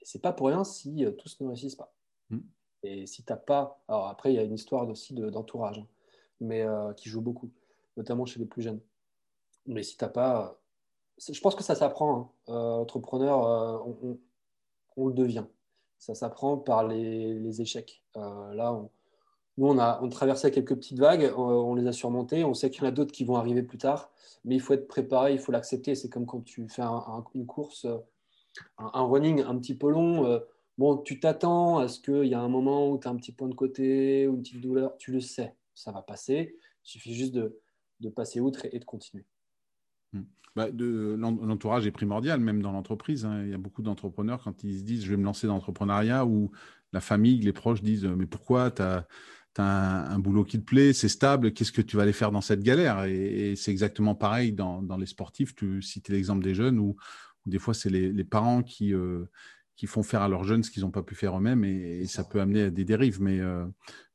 Et 0.00 0.06
c'est 0.06 0.22
pas 0.22 0.32
pour 0.32 0.46
rien 0.46 0.64
si 0.64 1.04
euh, 1.04 1.10
tous 1.10 1.38
ne 1.40 1.48
réussissent 1.48 1.74
pas. 1.74 1.92
Et 2.82 3.06
si 3.06 3.22
tu 3.22 3.32
n'as 3.32 3.36
pas. 3.36 3.82
Alors 3.88 4.08
après, 4.08 4.32
il 4.32 4.36
y 4.36 4.38
a 4.38 4.42
une 4.42 4.54
histoire 4.54 4.88
aussi 4.88 5.14
d'entourage, 5.14 5.78
hein, 5.78 5.86
mais 6.40 6.64
qui 6.96 7.08
joue 7.08 7.20
beaucoup, 7.20 7.50
notamment 7.96 8.24
chez 8.26 8.38
les 8.38 8.46
plus 8.46 8.62
jeunes. 8.62 8.80
Mais 9.66 9.82
si 9.82 9.96
tu 9.96 10.04
n'as 10.04 10.10
pas. 10.10 10.58
Je 11.18 11.40
pense 11.40 11.54
que 11.54 11.62
ça 11.62 11.74
s'apprend. 11.74 12.32
Hein. 12.48 12.52
entrepreneur, 12.54 13.86
on, 14.96 15.06
le 15.06 15.14
devient 15.14 15.44
ça 16.00 16.14
s'apprend 16.14 16.56
par 16.56 16.88
les, 16.88 17.60
échecs. 17.60 18.02
Euh, 18.16 18.54
là, 18.54 18.82
nous, 19.58 19.66
on 19.66 19.78
a, 19.78 20.00
on 20.02 20.08
traversé 20.08 20.50
quelques 20.50 20.74
petites 20.74 20.98
vagues, 20.98 21.24
euh, 21.24 21.36
on, 21.36 21.74
les 21.74 21.86
a 21.86 21.92
surmontées, 21.92 22.42
on 22.42 22.54
sait 22.54 22.70
qu'il 22.70 22.82
y 22.82 22.86
en 22.86 22.88
a 22.88 22.90
d'autres 22.90 23.12
qui 23.12 23.24
vont 23.24 23.36
arriver 23.36 23.62
plus 23.62 23.76
tard, 23.76 24.10
mais 24.44 24.54
il 24.54 24.60
faut 24.60 24.72
être 24.72 24.88
préparé, 24.88 25.34
il 25.34 25.38
faut 25.38 25.52
l'accepter. 25.52 25.94
C'est 25.94 26.08
comme 26.08 26.24
quand 26.24 26.40
tu 26.40 26.66
fais 26.68 26.82
une 27.34 27.46
course, 27.46 27.86
un, 28.78 29.02
running 29.02 29.42
un 29.42 29.56
petit 29.58 29.74
peu 29.74 29.90
long. 29.90 30.40
Bon, 30.80 30.96
tu 30.96 31.20
t'attends 31.20 31.76
à 31.76 31.88
ce 31.88 32.00
qu'il 32.00 32.24
y 32.24 32.32
a 32.32 32.40
un 32.40 32.48
moment 32.48 32.90
où 32.90 32.98
tu 32.98 33.06
as 33.06 33.10
un 33.10 33.16
petit 33.16 33.32
point 33.32 33.50
de 33.50 33.54
côté 33.54 34.26
ou 34.26 34.36
une 34.36 34.40
petite 34.40 34.62
douleur, 34.62 34.96
tu 34.96 35.12
le 35.12 35.20
sais, 35.20 35.54
ça 35.74 35.92
va 35.92 36.00
passer. 36.00 36.56
Il 36.86 36.88
suffit 36.88 37.14
juste 37.14 37.34
de, 37.34 37.60
passer 38.16 38.40
outre 38.40 38.64
et 38.64 38.78
de 38.78 38.84
continuer. 38.86 39.26
Hmm. 40.14 40.22
Bah, 40.56 40.68
l'entourage 40.70 41.86
est 41.86 41.90
primordial, 41.90 42.40
même 42.40 42.62
dans 42.62 42.72
l'entreprise. 42.72 43.26
Hein. 43.26 43.42
Il 43.44 43.50
y 43.50 43.52
a 43.52 43.58
beaucoup 43.58 43.82
d'entrepreneurs, 43.82 44.42
quand 44.42 44.64
ils 44.64 44.78
se 44.78 44.82
disent 44.82 45.04
je 45.04 45.10
vais 45.10 45.18
me 45.18 45.24
lancer 45.24 45.46
dans 45.46 45.52
l'entrepreneuriat, 45.52 46.24
ou 46.24 46.50
la 46.94 47.02
famille, 47.02 47.40
les 47.40 47.52
proches 47.52 47.82
disent 47.82 48.06
mais 48.06 48.24
pourquoi 48.24 48.70
tu 48.70 48.80
as, 48.80 49.06
un, 49.58 50.18
boulot 50.18 50.44
qui 50.44 50.58
te 50.60 50.64
plaît, 50.64 50.94
c'est 50.94 51.10
stable, 51.10 51.52
qu'est-ce 51.52 51.72
que 51.72 51.82
tu 51.82 51.98
vas 51.98 52.04
aller 52.04 52.14
faire 52.14 52.32
dans 52.32 52.40
cette 52.40 52.62
galère? 52.62 53.04
Et, 53.04 53.54
c'est 53.54 53.70
exactement 53.70 54.14
pareil 54.14 54.54
dans, 54.54 54.96
les 54.98 55.04
sportifs. 55.04 55.54
Tu 55.54 55.82
citais 55.82 56.14
l'exemple 56.14 56.42
des 56.42 56.54
jeunes, 56.54 56.78
où, 56.78 56.96
des 57.44 57.58
fois 57.58 57.74
c'est 57.74 57.90
les, 57.90 58.24
parents 58.24 58.62
qui, 58.62 58.94
euh, 58.94 59.26
qui 59.80 59.86
font 59.86 60.02
faire 60.02 60.20
à 60.20 60.28
leurs 60.28 60.44
jeunes 60.44 60.62
ce 60.62 60.70
qu'ils 60.70 60.82
n'ont 60.82 60.90
pas 60.90 61.02
pu 61.02 61.14
faire 61.14 61.34
eux-mêmes 61.38 61.64
et, 61.64 62.04
ça 62.04 62.22
peut 62.22 62.38
amener 62.38 62.64
à 62.64 62.70
des 62.70 62.84
dérives. 62.84 63.22
Mais, 63.22 63.40
euh, 63.40 63.64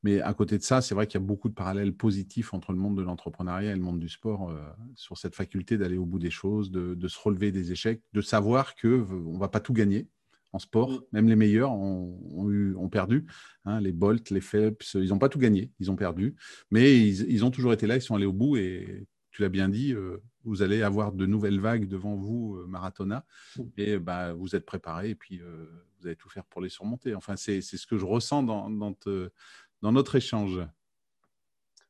mais 0.03 0.21
à 0.21 0.31
côté 0.35 0.59
de 0.59 0.63
ça, 0.63 0.79
c'est 0.79 0.93
vrai 0.93 1.07
qu'il 1.07 1.19
y 1.19 1.23
a 1.23 1.25
beaucoup 1.25 1.49
de 1.49 1.55
parallèles 1.55 1.91
positifs 1.91 2.53
entre 2.53 2.71
le 2.71 2.77
monde 2.77 2.95
de 2.95 3.01
l'entrepreneuriat 3.01 3.71
et 3.71 3.75
le 3.75 3.81
monde 3.81 3.99
du 3.99 4.07
sport 4.07 4.51
euh, 4.51 4.61
sur 4.93 5.17
cette 5.17 5.33
faculté 5.33 5.79
d'aller 5.79 5.97
au 5.97 6.05
bout 6.05 6.19
des 6.19 6.29
choses, 6.29 6.69
de, 6.69 7.07
se 7.07 7.17
relever 7.17 7.51
des 7.51 7.71
échecs, 7.71 8.03
de 8.13 8.21
savoir 8.21 8.75
que 8.75 9.07
on 9.25 9.39
va 9.39 9.47
pas 9.47 9.59
tout 9.59 9.73
gagner 9.73 10.07
en 10.53 10.59
sport. 10.59 10.91
Mm. 10.91 10.99
Même 11.13 11.29
les 11.29 11.35
meilleurs 11.35 11.71
ont, 11.71 12.47
eu, 12.47 12.75
ont 12.75 12.89
perdu. 12.89 13.25
Hein, 13.63 13.81
les 13.81 13.91
Bolt, 13.91 14.29
les 14.29 14.41
Phelps, 14.41 14.93
ils 14.93 15.09
n'ont 15.09 15.17
pas 15.17 15.29
tout 15.29 15.39
gagné, 15.39 15.71
ils 15.79 15.89
ont 15.89 15.95
perdu. 15.95 16.35
Mais 16.69 16.95
ils, 16.95 17.27
ils, 17.27 17.43
ont 17.43 17.49
toujours 17.49 17.73
été 17.73 17.87
là, 17.87 17.95
ils 17.95 18.03
sont 18.03 18.13
allés 18.13 18.27
au 18.27 18.33
bout 18.33 18.55
et 18.57 19.07
tu 19.35 19.41
l'as 19.41 19.49
bien 19.49 19.67
dit, 19.67 19.91
euh, 19.91 20.23
vous 20.45 20.61
allez 20.61 20.81
avoir 20.81 21.11
de 21.11 21.25
nouvelles 21.25 21.59
vagues 21.59 21.89
devant 21.89 22.15
vous, 22.15 22.55
euh, 22.55 22.67
Maratona, 22.67 23.25
mm. 23.57 23.63
et 23.77 23.99
bah, 23.99 24.31
vous 24.31 24.55
êtes 24.55 24.65
préparé 24.65 25.09
et 25.09 25.15
puis 25.15 25.41
euh, 25.41 25.65
vous 25.99 26.07
allez 26.07 26.15
tout 26.15 26.29
faire 26.29 26.45
pour 26.45 26.61
les 26.61 26.69
surmonter. 26.69 27.13
Enfin, 27.15 27.35
c'est 27.35 27.59
ce 27.59 27.85
que 27.85 27.97
je 27.97 28.05
ressens 28.05 28.43
dans, 28.43 28.69
dans, 28.69 29.91
notre 29.91 30.15
échange. 30.15 30.61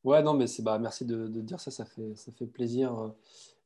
Ouais, 0.04 0.24
non, 0.24 0.34
mais 0.34 0.48
c'est 0.48 0.64
bah, 0.64 0.80
merci 0.80 1.06
de, 1.06 1.28
dire 1.28 1.60
ça, 1.60 1.70
ça 1.70 1.86
fait, 1.86 2.16
ça 2.16 2.32
fait 2.32 2.48
plaisir. 2.48 3.14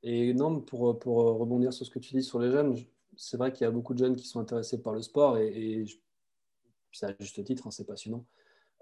Et 0.04 0.34
non, 0.34 0.60
pour, 0.60 1.00
pour 1.00 1.16
rebondir 1.40 1.72
sur 1.72 1.86
ce 1.86 1.92
que 1.92 2.00
tu 2.00 2.14
dis 2.14 2.24
sur 2.24 2.40
les 2.40 2.52
jeunes, 2.52 2.76
c'est 3.16 3.38
vrai 3.38 3.54
qu'il 3.54 3.64
y 3.64 3.68
a 3.68 3.72
beaucoup 3.72 3.94
de 3.94 4.00
jeunes 4.00 4.18
qui 4.18 4.28
sont 4.28 4.42
intéressés 4.42 4.82
par 4.82 4.94
le 4.94 5.02
sport 5.02 5.38
et, 5.38 5.48
et 5.48 5.86
c'est 6.92 7.06
à 7.06 7.16
juste 7.18 7.42
titre, 7.46 7.68
hein, 7.68 7.72
c'est 7.72 7.88
passionnant. 7.88 8.26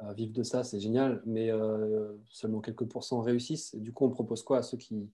Euh, 0.03 0.13
vivre 0.13 0.33
de 0.33 0.43
ça, 0.43 0.63
c'est 0.63 0.79
génial, 0.79 1.21
mais 1.25 1.49
euh, 1.51 2.13
seulement 2.29 2.61
quelques 2.61 2.85
pourcents 2.85 3.21
réussissent. 3.21 3.73
Et 3.73 3.79
du 3.79 3.91
coup, 3.91 4.05
on 4.05 4.09
propose 4.09 4.43
quoi 4.43 4.59
à 4.59 4.63
ceux 4.63 4.77
qui, 4.77 5.09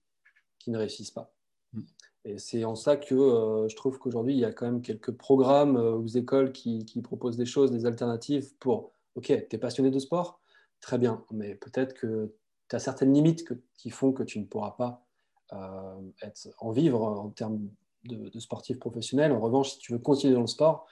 qui 0.58 0.70
ne 0.70 0.78
réussissent 0.78 1.10
pas? 1.10 1.32
Mm. 1.72 1.80
Et 2.26 2.38
c'est 2.38 2.64
en 2.64 2.74
ça 2.74 2.96
que 2.96 3.14
euh, 3.14 3.68
je 3.68 3.76
trouve 3.76 3.98
qu'aujourd'hui, 3.98 4.34
il 4.34 4.40
y 4.40 4.44
a 4.44 4.52
quand 4.52 4.66
même 4.66 4.82
quelques 4.82 5.12
programmes 5.12 5.76
ou 5.76 6.06
écoles 6.16 6.52
qui, 6.52 6.84
qui, 6.84 7.00
proposent 7.02 7.36
des 7.36 7.46
choses, 7.46 7.70
des 7.70 7.86
alternatives 7.86 8.54
pour, 8.58 8.92
OK, 9.14 9.26
tu 9.26 9.32
es 9.32 9.58
passionné 9.58 9.90
de 9.90 9.98
sport, 9.98 10.40
très 10.80 10.98
bien, 10.98 11.24
mais 11.30 11.54
peut-être 11.54 11.94
que 11.94 12.34
tu 12.68 12.76
as 12.76 12.78
certaines 12.78 13.12
limites 13.12 13.46
qui 13.74 13.90
font 13.90 14.12
que 14.12 14.22
tu 14.22 14.38
ne 14.38 14.44
pourras 14.44 14.72
pas 14.72 15.06
être, 16.22 16.48
en 16.58 16.72
vivre 16.72 17.02
en 17.02 17.28
termes 17.28 17.68
de, 18.04 18.30
de 18.30 18.40
sportif 18.40 18.78
professionnel. 18.78 19.30
En 19.30 19.40
revanche, 19.40 19.72
si 19.72 19.78
tu 19.78 19.92
veux 19.92 19.98
continuer 19.98 20.34
dans 20.34 20.40
le 20.40 20.46
sport, 20.46 20.86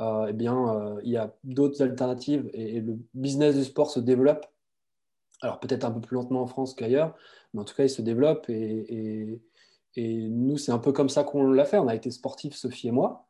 euh, 0.00 0.26
eh 0.28 0.32
bien, 0.32 0.76
euh, 0.76 1.00
il 1.04 1.10
y 1.10 1.16
a 1.16 1.34
d'autres 1.44 1.82
alternatives 1.82 2.48
et, 2.54 2.80
le 2.80 2.98
business 3.14 3.56
du 3.56 3.64
sport 3.64 3.90
se 3.90 4.00
développe. 4.00 4.46
Alors 5.42 5.60
peut-être 5.60 5.84
un 5.84 5.90
peu 5.90 6.00
plus 6.00 6.14
lentement 6.16 6.42
en 6.42 6.46
France 6.46 6.74
qu'ailleurs, 6.74 7.14
mais 7.54 7.60
en 7.60 7.64
tout 7.64 7.74
cas, 7.74 7.84
il 7.84 7.90
se 7.90 8.02
développe 8.02 8.48
et, 8.48 9.40
nous, 9.96 10.56
c'est 10.56 10.72
un 10.72 10.78
peu 10.78 10.92
comme 10.92 11.08
ça 11.08 11.24
qu'on 11.24 11.50
l'a 11.50 11.64
fait. 11.64 11.78
On 11.78 11.88
a 11.88 11.94
été 11.94 12.10
sportifs, 12.10 12.54
Sophie 12.54 12.88
et 12.88 12.92
moi. 12.92 13.26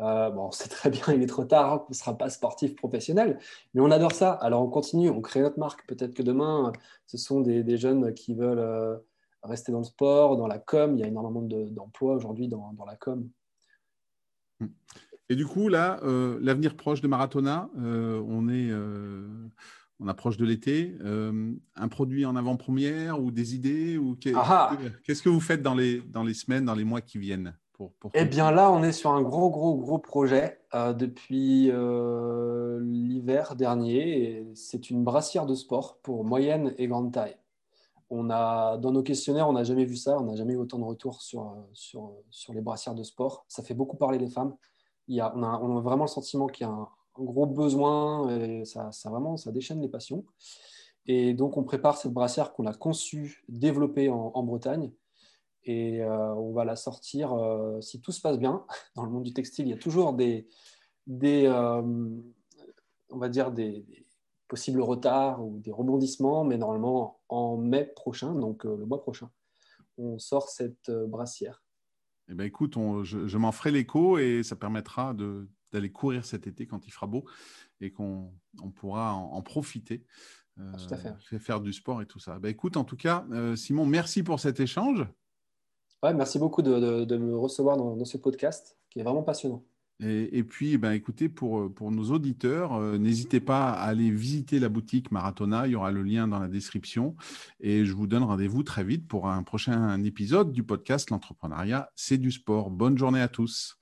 Euh, 0.00 0.30
bon, 0.30 0.50
c'est 0.50 0.68
très 0.68 0.90
bien, 0.90 1.04
il 1.14 1.22
est 1.22 1.26
trop 1.26 1.44
tard, 1.44 1.72
hein, 1.72 1.84
on 1.86 1.90
ne 1.90 1.94
sera 1.94 2.16
pas 2.16 2.30
sportif 2.30 2.74
professionnel, 2.76 3.38
mais 3.74 3.80
on 3.80 3.90
adore 3.90 4.12
ça. 4.12 4.32
Alors 4.32 4.62
on 4.62 4.68
continue, 4.68 5.10
on 5.10 5.20
crée 5.20 5.40
notre 5.40 5.58
marque. 5.58 5.86
Peut-être 5.86 6.14
que 6.14 6.22
demain, 6.22 6.72
ce 7.06 7.18
sont 7.18 7.40
des, 7.40 7.76
jeunes 7.76 8.14
qui 8.14 8.34
veulent 8.34 8.58
euh, 8.58 8.96
rester 9.42 9.72
dans 9.72 9.78
le 9.78 9.84
sport, 9.84 10.36
dans 10.36 10.46
la 10.46 10.58
com. 10.58 10.96
Il 10.96 11.00
y 11.00 11.04
a 11.04 11.08
énormément 11.08 11.42
d'emplois 11.42 12.14
aujourd'hui 12.14 12.48
dans, 12.48 12.74
la 12.86 12.96
com. 12.96 13.28
Et 15.32 15.36
du 15.36 15.46
coup, 15.46 15.68
là, 15.68 15.98
euh, 16.02 16.38
l'avenir 16.42 16.76
proche 16.76 17.00
de 17.00 17.08
Maratona, 17.08 17.70
on 17.76 18.48
est 18.48 18.70
on 20.00 20.08
approche 20.08 20.36
de 20.36 20.44
l'été. 20.44 20.96
un 21.02 21.88
produit 21.88 22.26
en 22.26 22.36
avant-première 22.36 23.22
ou 23.22 23.30
des 23.30 23.54
idées 23.54 23.98
ou 23.98 24.16
ah 24.34 24.70
ah. 24.72 24.76
Qu'est-ce 25.04 25.22
que 25.22 25.28
vous 25.28 25.40
faites 25.40 25.62
dans 25.62 25.74
les, 25.74 26.00
dans 26.00 26.24
les 26.24 26.34
semaines, 26.34 26.64
dans 26.64 26.74
les 26.74 26.84
mois 26.84 27.00
qui 27.00 27.18
viennent 27.18 27.54
eh 28.14 28.24
bien 28.24 28.50
là, 28.50 28.70
on 28.70 28.82
est 28.82 28.92
sur 28.92 29.10
un 29.10 29.22
gros, 29.22 29.50
gros, 29.50 29.76
gros 29.76 29.98
projet 29.98 30.60
euh, 30.74 30.92
depuis 30.92 31.70
euh, 31.70 32.80
l'hiver 32.82 33.56
dernier. 33.56 34.46
C'est 34.54 34.90
une 34.90 35.04
brassière 35.04 35.46
de 35.46 35.54
sport 35.54 35.98
pour 36.02 36.24
moyenne 36.24 36.74
et 36.78 36.86
grande 36.86 37.12
taille. 37.12 37.36
On 38.10 38.28
a, 38.30 38.76
dans 38.76 38.92
nos 38.92 39.02
questionnaires, 39.02 39.48
on 39.48 39.54
n'a 39.54 39.64
jamais 39.64 39.84
vu 39.84 39.96
ça. 39.96 40.18
On 40.18 40.24
n'a 40.24 40.36
jamais 40.36 40.52
eu 40.52 40.58
autant 40.58 40.78
de 40.78 40.84
retours 40.84 41.22
sur, 41.22 41.56
sur, 41.72 42.12
sur, 42.30 42.52
les 42.52 42.60
brassières 42.60 42.94
de 42.94 43.02
sport. 43.02 43.44
Ça 43.48 43.62
fait 43.62 43.74
beaucoup 43.74 43.96
parler 43.96 44.18
les 44.18 44.28
femmes. 44.28 44.54
On, 45.08 45.42
a, 45.42 45.80
vraiment 45.80 46.04
le 46.04 46.08
sentiment 46.08 46.46
qu'il 46.46 46.66
y 46.66 46.70
a 46.70 46.72
un, 46.72 46.88
gros 47.14 47.46
besoin 47.46 48.30
et 48.30 48.64
ça, 48.64 48.90
vraiment, 49.04 49.36
ça 49.36 49.52
déchaîne 49.52 49.82
les 49.82 49.88
passions. 49.88 50.24
Et 51.06 51.34
donc, 51.34 51.56
on 51.56 51.64
prépare 51.64 51.98
cette 51.98 52.12
brassière 52.12 52.52
qu'on 52.52 52.66
a 52.66 52.72
conçue, 52.72 53.44
développée 53.48 54.08
en 54.08 54.42
Bretagne 54.42 54.92
et 55.64 56.02
euh, 56.02 56.34
on 56.34 56.52
va 56.52 56.64
la 56.64 56.76
sortir 56.76 57.32
euh, 57.32 57.80
si 57.80 58.00
tout 58.00 58.12
se 58.12 58.20
passe 58.20 58.38
bien. 58.38 58.64
Dans 58.96 59.04
le 59.04 59.10
monde 59.10 59.22
du 59.22 59.32
textile, 59.32 59.66
il 59.66 59.70
y 59.70 59.74
a 59.74 59.78
toujours 59.78 60.12
des, 60.12 60.48
des 61.06 61.46
euh, 61.46 61.82
on 63.10 63.18
va 63.18 63.28
dire 63.28 63.52
des, 63.52 63.84
possibles 64.48 64.82
retards 64.82 65.42
ou 65.44 65.58
des 65.60 65.72
rebondissements, 65.72 66.44
mais 66.44 66.58
normalement 66.58 67.20
en 67.30 67.56
mai 67.56 67.84
prochain, 67.84 68.34
donc 68.34 68.64
le 68.64 68.84
mois 68.84 69.00
prochain, 69.00 69.30
on 69.96 70.18
sort 70.18 70.50
cette 70.50 70.90
brassière. 70.90 71.61
Eh 72.28 72.34
ben, 72.34 72.44
écoute, 72.44 72.74
je, 73.04 73.36
m'en 73.36 73.52
ferai 73.52 73.70
l'écho 73.70 74.18
et 74.18 74.42
ça 74.42 74.56
permettra 74.56 75.14
d'aller 75.72 75.92
courir 75.92 76.24
cet 76.24 76.46
été 76.46 76.66
quand 76.66 76.86
il 76.86 76.90
fera 76.90 77.06
beau 77.06 77.24
et 77.80 77.90
qu'on 77.90 78.32
pourra 78.76 79.14
en, 79.14 79.42
profiter. 79.42 80.04
tout 80.56 80.94
à 80.94 80.96
fait. 80.96 81.38
Faire 81.38 81.60
du 81.60 81.72
sport 81.72 82.00
et 82.00 82.06
tout 82.06 82.20
ça. 82.20 82.38
Ben, 82.38 82.48
écoute, 82.48 82.76
en 82.76 82.84
tout 82.84 82.96
cas, 82.96 83.26
Simon, 83.56 83.86
merci 83.86 84.22
pour 84.22 84.40
cet 84.40 84.60
échange 84.60 85.06
merci 86.12 86.38
beaucoup 86.38 86.62
de, 86.62 87.16
me 87.16 87.36
recevoir 87.36 87.76
dans, 87.76 88.04
ce 88.04 88.16
podcast 88.16 88.76
qui 88.90 89.00
est 89.00 89.02
vraiment 89.02 89.22
passionnant. 89.22 89.62
Et, 90.04 90.42
puis, 90.42 90.78
ben, 90.78 90.92
écoutez, 90.92 91.28
pour, 91.28 91.72
pour 91.72 91.92
nos 91.92 92.10
auditeurs, 92.10 92.74
euh, 92.74 92.98
n'hésitez 92.98 93.40
pas 93.40 93.70
à 93.70 93.84
aller 93.84 94.10
visiter 94.10 94.58
la 94.58 94.68
boutique 94.68 95.12
Maratona. 95.12 95.66
Il 95.68 95.72
y 95.72 95.76
aura 95.76 95.92
le 95.92 96.02
lien 96.02 96.26
dans 96.26 96.40
la 96.40 96.48
description. 96.48 97.14
Et 97.60 97.84
je 97.84 97.92
vous 97.92 98.06
donne 98.06 98.24
rendez-vous 98.24 98.64
très 98.64 98.82
vite 98.82 99.06
pour 99.06 99.28
un 99.28 99.42
prochain 99.44 100.02
épisode 100.02 100.52
du 100.52 100.64
podcast 100.64 101.10
L'entrepreneuriat, 101.10 101.90
c'est 101.94 102.18
du 102.18 102.32
sport. 102.32 102.70
Bonne 102.70 102.98
journée 102.98 103.20
à 103.20 103.28
tous. 103.28 103.81